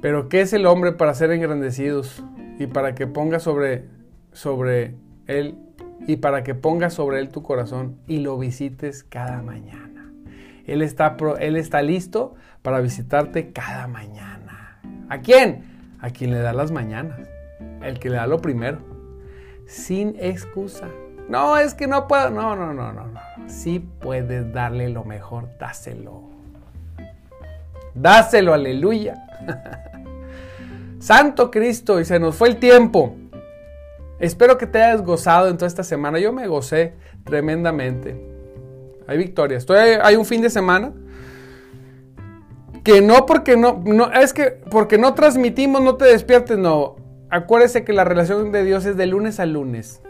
Pero 0.02 0.28
¿qué 0.28 0.42
es 0.42 0.52
el 0.52 0.66
hombre 0.66 0.92
para 0.92 1.14
ser 1.14 1.30
engrandecidos 1.30 2.22
y 2.58 2.66
para 2.66 2.94
que 2.94 3.06
ponga 3.06 3.38
sobre, 3.38 3.84
sobre 4.32 4.94
él 5.26 5.58
y 6.06 6.16
para 6.16 6.42
que 6.42 6.54
pongas 6.54 6.94
sobre 6.94 7.20
él 7.20 7.28
tu 7.28 7.42
corazón 7.42 7.98
y 8.06 8.18
lo 8.18 8.38
visites 8.38 9.04
cada 9.04 9.42
mañana? 9.42 10.12
Él 10.66 10.82
está, 10.82 11.16
él 11.38 11.56
está 11.56 11.82
listo 11.82 12.34
para 12.62 12.80
visitarte 12.80 13.52
cada 13.52 13.86
mañana. 13.86 14.80
¿A 15.08 15.18
quién? 15.18 15.64
A 16.00 16.10
quien 16.10 16.32
le 16.32 16.38
da 16.38 16.52
las 16.52 16.72
mañanas. 16.72 17.20
El 17.82 18.00
que 18.00 18.10
le 18.10 18.16
da 18.16 18.26
lo 18.26 18.38
primero. 18.38 18.78
Sin 19.66 20.16
excusa. 20.18 20.88
No, 21.28 21.56
es 21.56 21.74
que 21.74 21.86
no 21.86 22.08
puedo. 22.08 22.30
No, 22.30 22.56
no, 22.56 22.72
no, 22.72 22.92
no, 22.92 23.06
no. 23.06 23.20
Sí 23.46 23.78
puedes 23.78 24.52
darle 24.52 24.88
lo 24.88 25.04
mejor, 25.04 25.48
dáselo. 25.58 26.22
Dáselo, 27.94 28.52
aleluya. 28.52 29.24
Santo 31.06 31.52
Cristo, 31.52 32.00
y 32.00 32.04
se 32.04 32.18
nos 32.18 32.34
fue 32.34 32.48
el 32.48 32.56
tiempo. 32.56 33.14
Espero 34.18 34.58
que 34.58 34.66
te 34.66 34.82
hayas 34.82 35.02
gozado 35.02 35.48
en 35.48 35.56
toda 35.56 35.68
esta 35.68 35.84
semana. 35.84 36.18
Yo 36.18 36.32
me 36.32 36.48
gocé 36.48 36.94
tremendamente. 37.22 38.20
Hay 39.06 39.16
victorias. 39.16 39.62
Estoy, 39.62 39.78
hay 40.02 40.16
un 40.16 40.24
fin 40.24 40.42
de 40.42 40.50
semana 40.50 40.92
que 42.82 43.02
no 43.02 43.24
porque 43.24 43.56
no, 43.56 43.80
no, 43.84 44.10
es 44.10 44.32
que 44.32 44.58
porque 44.68 44.98
no 44.98 45.14
transmitimos, 45.14 45.80
no 45.80 45.94
te 45.94 46.06
despiertes, 46.06 46.58
no. 46.58 46.96
Acuérdese 47.30 47.84
que 47.84 47.92
la 47.92 48.02
relación 48.02 48.50
de 48.50 48.64
Dios 48.64 48.84
es 48.84 48.96
de 48.96 49.06
lunes 49.06 49.38
a 49.38 49.46
lunes. 49.46 50.02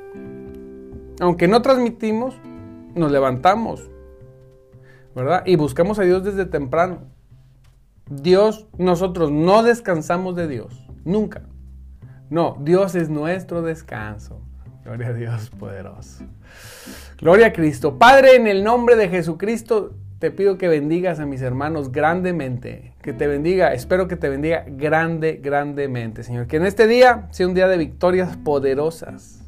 Aunque 1.21 1.47
no 1.47 1.61
transmitimos, 1.61 2.39
nos 2.95 3.13
levantamos, 3.13 3.91
¿verdad? 5.15 5.43
Y 5.45 5.57
buscamos 5.57 5.99
a 5.99 6.05
Dios 6.05 6.25
desde 6.25 6.47
temprano. 6.47 7.01
Dios, 8.09 8.67
nosotros 8.79 9.31
no 9.31 9.63
descansamos 9.63 10.37
de 10.37 10.49
Dios, 10.49 10.86
nunca. 11.07 11.42
No, 12.29 12.59
Dios 12.61 12.95
es 12.95 13.09
nuestro 13.09 13.62
descanso. 13.62 14.42
Gloria 14.85 15.09
a 15.09 15.12
Dios 15.12 15.51
poderoso. 15.51 16.25
Gloria 17.19 17.47
a 17.47 17.53
Cristo. 17.53 17.99
Padre, 17.99 18.37
en 18.37 18.47
el 18.47 18.62
nombre 18.62 18.97
de 18.97 19.09
Jesucristo, 19.09 19.95
te 20.19 20.31
pido 20.31 20.59
que 20.59 20.69
bendigas 20.69 21.21
a 21.21 21.27
mis 21.27 21.42
hermanos 21.42 21.92
grandemente. 21.92 22.95
Que 23.03 23.12
te 23.12 23.27
bendiga, 23.27 23.73
espero 23.75 24.09
que 24.09 24.16
te 24.16 24.29
bendiga 24.29 24.64
grande, 24.66 25.40
grandemente, 25.42 26.23
Señor. 26.23 26.47
Que 26.47 26.57
en 26.57 26.66
este 26.66 26.87
día 26.87 27.29
sea 27.31 27.47
un 27.47 27.55
día 27.55 27.69
de 27.69 27.79
victorias 27.79 28.37
poderosas. 28.37 29.42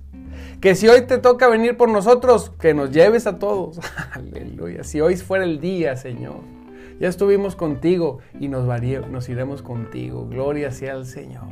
Que 0.60 0.74
si 0.74 0.88
hoy 0.88 1.02
te 1.02 1.18
toca 1.18 1.48
venir 1.48 1.76
por 1.76 1.88
nosotros, 1.88 2.50
que 2.60 2.74
nos 2.74 2.90
lleves 2.90 3.26
a 3.26 3.38
todos. 3.38 3.80
Aleluya. 4.12 4.82
Si 4.82 5.00
hoy 5.00 5.16
fuera 5.16 5.44
el 5.44 5.60
día, 5.60 5.96
Señor. 5.96 6.57
Ya 7.00 7.08
estuvimos 7.08 7.56
contigo 7.56 8.18
y 8.38 8.48
nos, 8.48 8.66
nos 9.10 9.28
iremos 9.28 9.62
contigo. 9.62 10.26
Gloria 10.28 10.70
sea 10.70 10.94
al 10.94 11.06
Señor. 11.06 11.48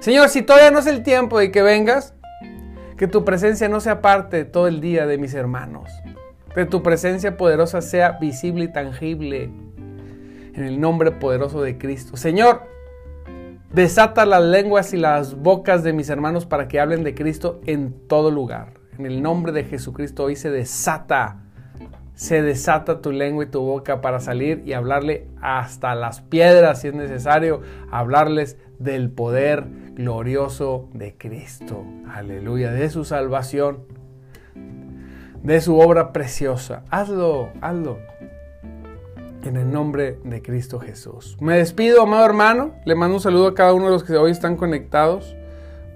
Señor, 0.00 0.28
si 0.28 0.42
todavía 0.42 0.70
no 0.70 0.78
es 0.78 0.86
el 0.86 1.02
tiempo 1.02 1.38
de 1.38 1.50
que 1.50 1.62
vengas, 1.62 2.14
que 2.96 3.06
tu 3.06 3.24
presencia 3.24 3.68
no 3.68 3.80
sea 3.80 4.00
parte 4.00 4.44
todo 4.44 4.68
el 4.68 4.80
día 4.80 5.06
de 5.06 5.18
mis 5.18 5.34
hermanos. 5.34 5.90
Que 6.54 6.64
tu 6.64 6.82
presencia 6.82 7.36
poderosa 7.36 7.82
sea 7.82 8.12
visible 8.12 8.64
y 8.64 8.72
tangible 8.72 9.50
en 10.54 10.64
el 10.64 10.80
nombre 10.80 11.10
poderoso 11.10 11.60
de 11.62 11.76
Cristo. 11.76 12.16
Señor, 12.16 12.62
Desata 13.72 14.24
las 14.24 14.42
lenguas 14.42 14.94
y 14.94 14.96
las 14.96 15.34
bocas 15.34 15.82
de 15.82 15.92
mis 15.92 16.08
hermanos 16.08 16.46
para 16.46 16.66
que 16.66 16.80
hablen 16.80 17.04
de 17.04 17.14
Cristo 17.14 17.60
en 17.66 18.06
todo 18.08 18.30
lugar. 18.30 18.74
En 18.96 19.04
el 19.04 19.22
nombre 19.22 19.52
de 19.52 19.64
Jesucristo 19.64 20.24
hoy 20.24 20.34
se 20.36 20.50
desata, 20.50 21.42
se 22.16 22.42
desata 22.42 23.02
tu 23.02 23.12
lengua 23.12 23.44
y 23.44 23.48
tu 23.48 23.60
boca 23.60 24.00
para 24.00 24.20
salir 24.20 24.62
y 24.64 24.72
hablarle 24.72 25.28
hasta 25.40 25.94
las 25.94 26.22
piedras 26.22 26.80
si 26.80 26.88
es 26.88 26.94
necesario, 26.94 27.60
hablarles 27.90 28.56
del 28.78 29.10
poder 29.10 29.66
glorioso 29.92 30.88
de 30.94 31.16
Cristo. 31.16 31.84
Aleluya, 32.08 32.72
de 32.72 32.88
su 32.88 33.04
salvación, 33.04 33.84
de 35.42 35.60
su 35.60 35.78
obra 35.78 36.12
preciosa. 36.12 36.84
Hazlo, 36.90 37.50
hazlo 37.60 37.98
en 39.44 39.56
el 39.56 39.70
nombre 39.70 40.18
de 40.24 40.40
Cristo 40.40 40.80
Jesús. 40.80 41.36
Me 41.40 41.58
despido, 41.58 42.02
amado 42.02 42.24
hermano. 42.24 42.72
Le 42.86 42.94
mando 42.94 43.16
un 43.16 43.22
saludo 43.22 43.48
a 43.48 43.54
cada 43.54 43.74
uno 43.74 43.86
de 43.86 43.92
los 43.92 44.04
que 44.04 44.16
hoy 44.16 44.30
están 44.30 44.56
conectados. 44.56 45.36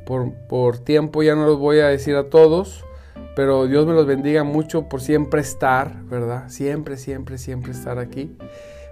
Por, 0.04 0.35
por 0.48 0.78
tiempo 0.78 1.22
ya 1.22 1.35
no 1.35 1.46
los 1.46 1.59
voy 1.59 1.78
a 1.80 1.87
decir 1.87 2.16
a 2.16 2.28
todos, 2.30 2.85
pero 3.37 3.66
Dios 3.66 3.87
me 3.87 3.94
los 3.94 4.06
bendiga 4.06 4.44
mucho 4.44 4.88
por 4.88 5.00
siempre 5.00 5.40
estar, 5.40 6.04
¿verdad? 6.04 6.48
Siempre, 6.48 6.96
siempre, 6.96 7.38
siempre 7.38 7.72
estar 7.72 7.98
aquí, 7.98 8.37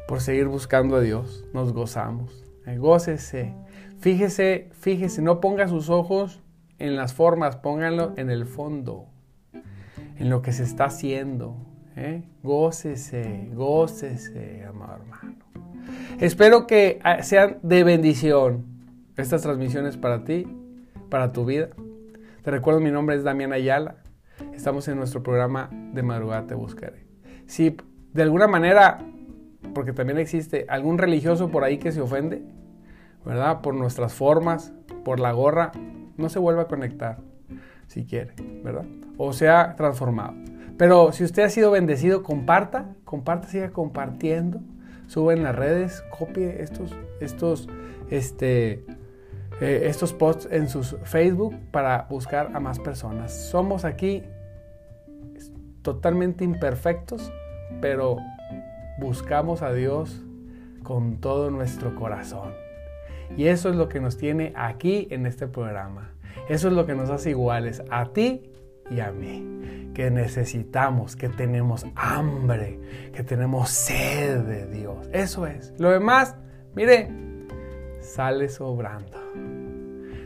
por 0.07 0.21
seguir 0.21 0.47
buscando 0.47 0.97
a 0.97 1.01
Dios. 1.01 1.45
Nos 1.53 1.73
gozamos. 1.73 2.45
Eh, 2.67 2.79
gócese. 2.79 3.55
Fíjese, 3.99 4.71
fíjese, 4.73 5.23
no 5.23 5.41
ponga 5.41 5.69
sus 5.69 5.91
ojos 5.91 6.41
en 6.79 6.97
las 6.97 7.13
formas, 7.13 7.57
pónganlo 7.57 8.15
en 8.17 8.31
el 8.31 8.47
fondo, 8.47 9.07
en 10.17 10.31
lo 10.31 10.43
que 10.43 10.53
se 10.53 10.63
está 10.63 10.85
haciendo, 10.85 11.57
¿eh? 11.97 12.23
Gócese, 12.43 13.51
gócese, 13.53 14.65
amado 14.65 15.03
hermano. 15.03 15.39
Espero 16.21 16.67
que 16.67 17.01
ah, 17.03 17.23
sean 17.23 17.59
de 17.63 17.83
bendición 17.85 18.67
estas 19.17 19.43
transmisiones 19.43 19.97
para 19.97 20.25
ti, 20.25 20.47
para 21.11 21.33
tu 21.33 21.45
vida. 21.45 21.71
Te 22.43 22.51
recuerdo, 22.51 22.81
mi 22.81 22.91
nombre 22.91 23.17
es 23.17 23.25
Damián 23.25 23.53
Ayala. 23.53 23.97
Estamos 24.55 24.89
en 24.89 24.99
nuestro 24.99 25.23
programa 25.23 25.71
de 25.93 26.03
madrugada 26.03 26.47
te 26.47 26.55
buscaré. 26.55 27.07
Si 27.47 27.77
de 28.13 28.23
alguna 28.23 28.47
manera, 28.47 28.99
porque 29.75 29.93
también 29.93 30.19
existe 30.19 30.67
algún 30.69 30.99
religioso 30.99 31.51
por 31.51 31.65
ahí 31.65 31.79
que 31.79 31.93
se 31.93 32.01
ofende, 32.01 32.43
¿verdad? 33.25 33.61
Por 33.61 33.75
nuestras 33.75 34.15
formas, 34.15 34.73
por 35.05 35.21
la 35.21 35.33
gorra, 35.33 35.73
no 36.17 36.29
se 36.29 36.39
vuelva 36.39 36.63
a 36.63 36.69
conectar 36.69 37.19
si 37.87 38.05
quiere, 38.05 38.35
¿verdad? 38.63 38.85
O 39.17 39.33
sea 39.33 39.75
transformado. 39.77 40.35
Pero 40.77 41.13
si 41.13 41.25
usted 41.25 41.43
ha 41.43 41.49
sido 41.49 41.71
bendecido, 41.71 42.23
comparta, 42.23 42.95
comparta, 43.05 43.49
siga 43.49 43.71
compartiendo, 43.71 44.61
sube 45.07 45.35
en 45.35 45.43
las 45.43 45.57
redes, 45.57 46.03
copie 46.17 46.63
estos, 46.63 46.95
estos, 47.21 47.69
este, 48.11 48.85
eh, 49.61 49.83
estos 49.85 50.13
posts 50.13 50.49
en 50.51 50.69
sus 50.69 50.97
Facebook 51.05 51.57
para 51.71 52.07
buscar 52.09 52.51
a 52.55 52.61
más 52.61 52.79
personas. 52.79 53.33
Somos 53.33 53.85
aquí 53.85 54.23
totalmente 55.83 56.45
imperfectos, 56.45 57.33
pero 57.81 58.19
buscamos 58.99 59.63
a 59.63 59.73
Dios 59.73 60.23
con 60.83 61.21
todo 61.21 61.51
nuestro 61.51 61.95
corazón. 61.95 62.53
Y 63.37 63.47
eso 63.47 63.69
es 63.69 63.77
lo 63.77 63.89
que 63.89 64.01
nos 64.01 64.17
tiene 64.17 64.53
aquí 64.57 65.09
en 65.11 65.27
este 65.27 65.47
programa. 65.47 66.13
Eso 66.49 66.69
es 66.69 66.75
lo 66.75 66.87
que 66.87 66.95
nos 66.95 67.11
hace 67.11 67.31
iguales 67.31 67.83
a 67.91 68.07
ti 68.13 68.51
y 68.91 69.01
a 69.01 69.13
mí, 69.13 69.91
que 69.95 70.11
necesitamos, 70.11 71.15
que 71.15 71.29
tenemos 71.29 71.85
hambre, 71.95 72.81
que 73.13 73.23
tenemos 73.23 73.69
sed 73.69 74.41
de 74.41 74.67
Dios. 74.67 75.09
Eso 75.13 75.47
es. 75.47 75.75
Lo 75.79 75.91
demás, 75.91 76.37
mire, 76.75 77.11
sale 78.09 78.49
sobrando. 78.49 79.19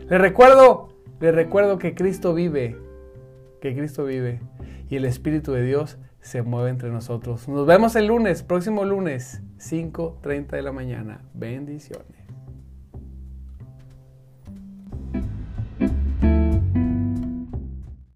Le 0.09 0.19
recuerdo, 0.19 0.89
le 1.21 1.33
recuerdo 1.33 1.79
que 1.79 1.95
Cristo 1.95 2.33
vive, 2.35 2.79
que 3.61 3.75
Cristo 3.75 4.05
vive 4.05 4.41
y 4.89 4.97
el 4.97 5.05
Espíritu 5.05 5.53
de 5.53 5.65
Dios 5.65 5.99
se 6.21 6.43
mueve 6.43 6.71
entre 6.71 6.91
nosotros. 6.91 7.49
Nos 7.49 7.67
vemos 7.67 7.97
el 7.97 8.07
lunes, 8.07 8.43
próximo 8.43 8.85
lunes, 8.85 9.43
5.30 9.59 10.49
de 10.49 10.63
la 10.63 10.73
mañana. 10.73 11.23
Bendiciones. 11.35 12.22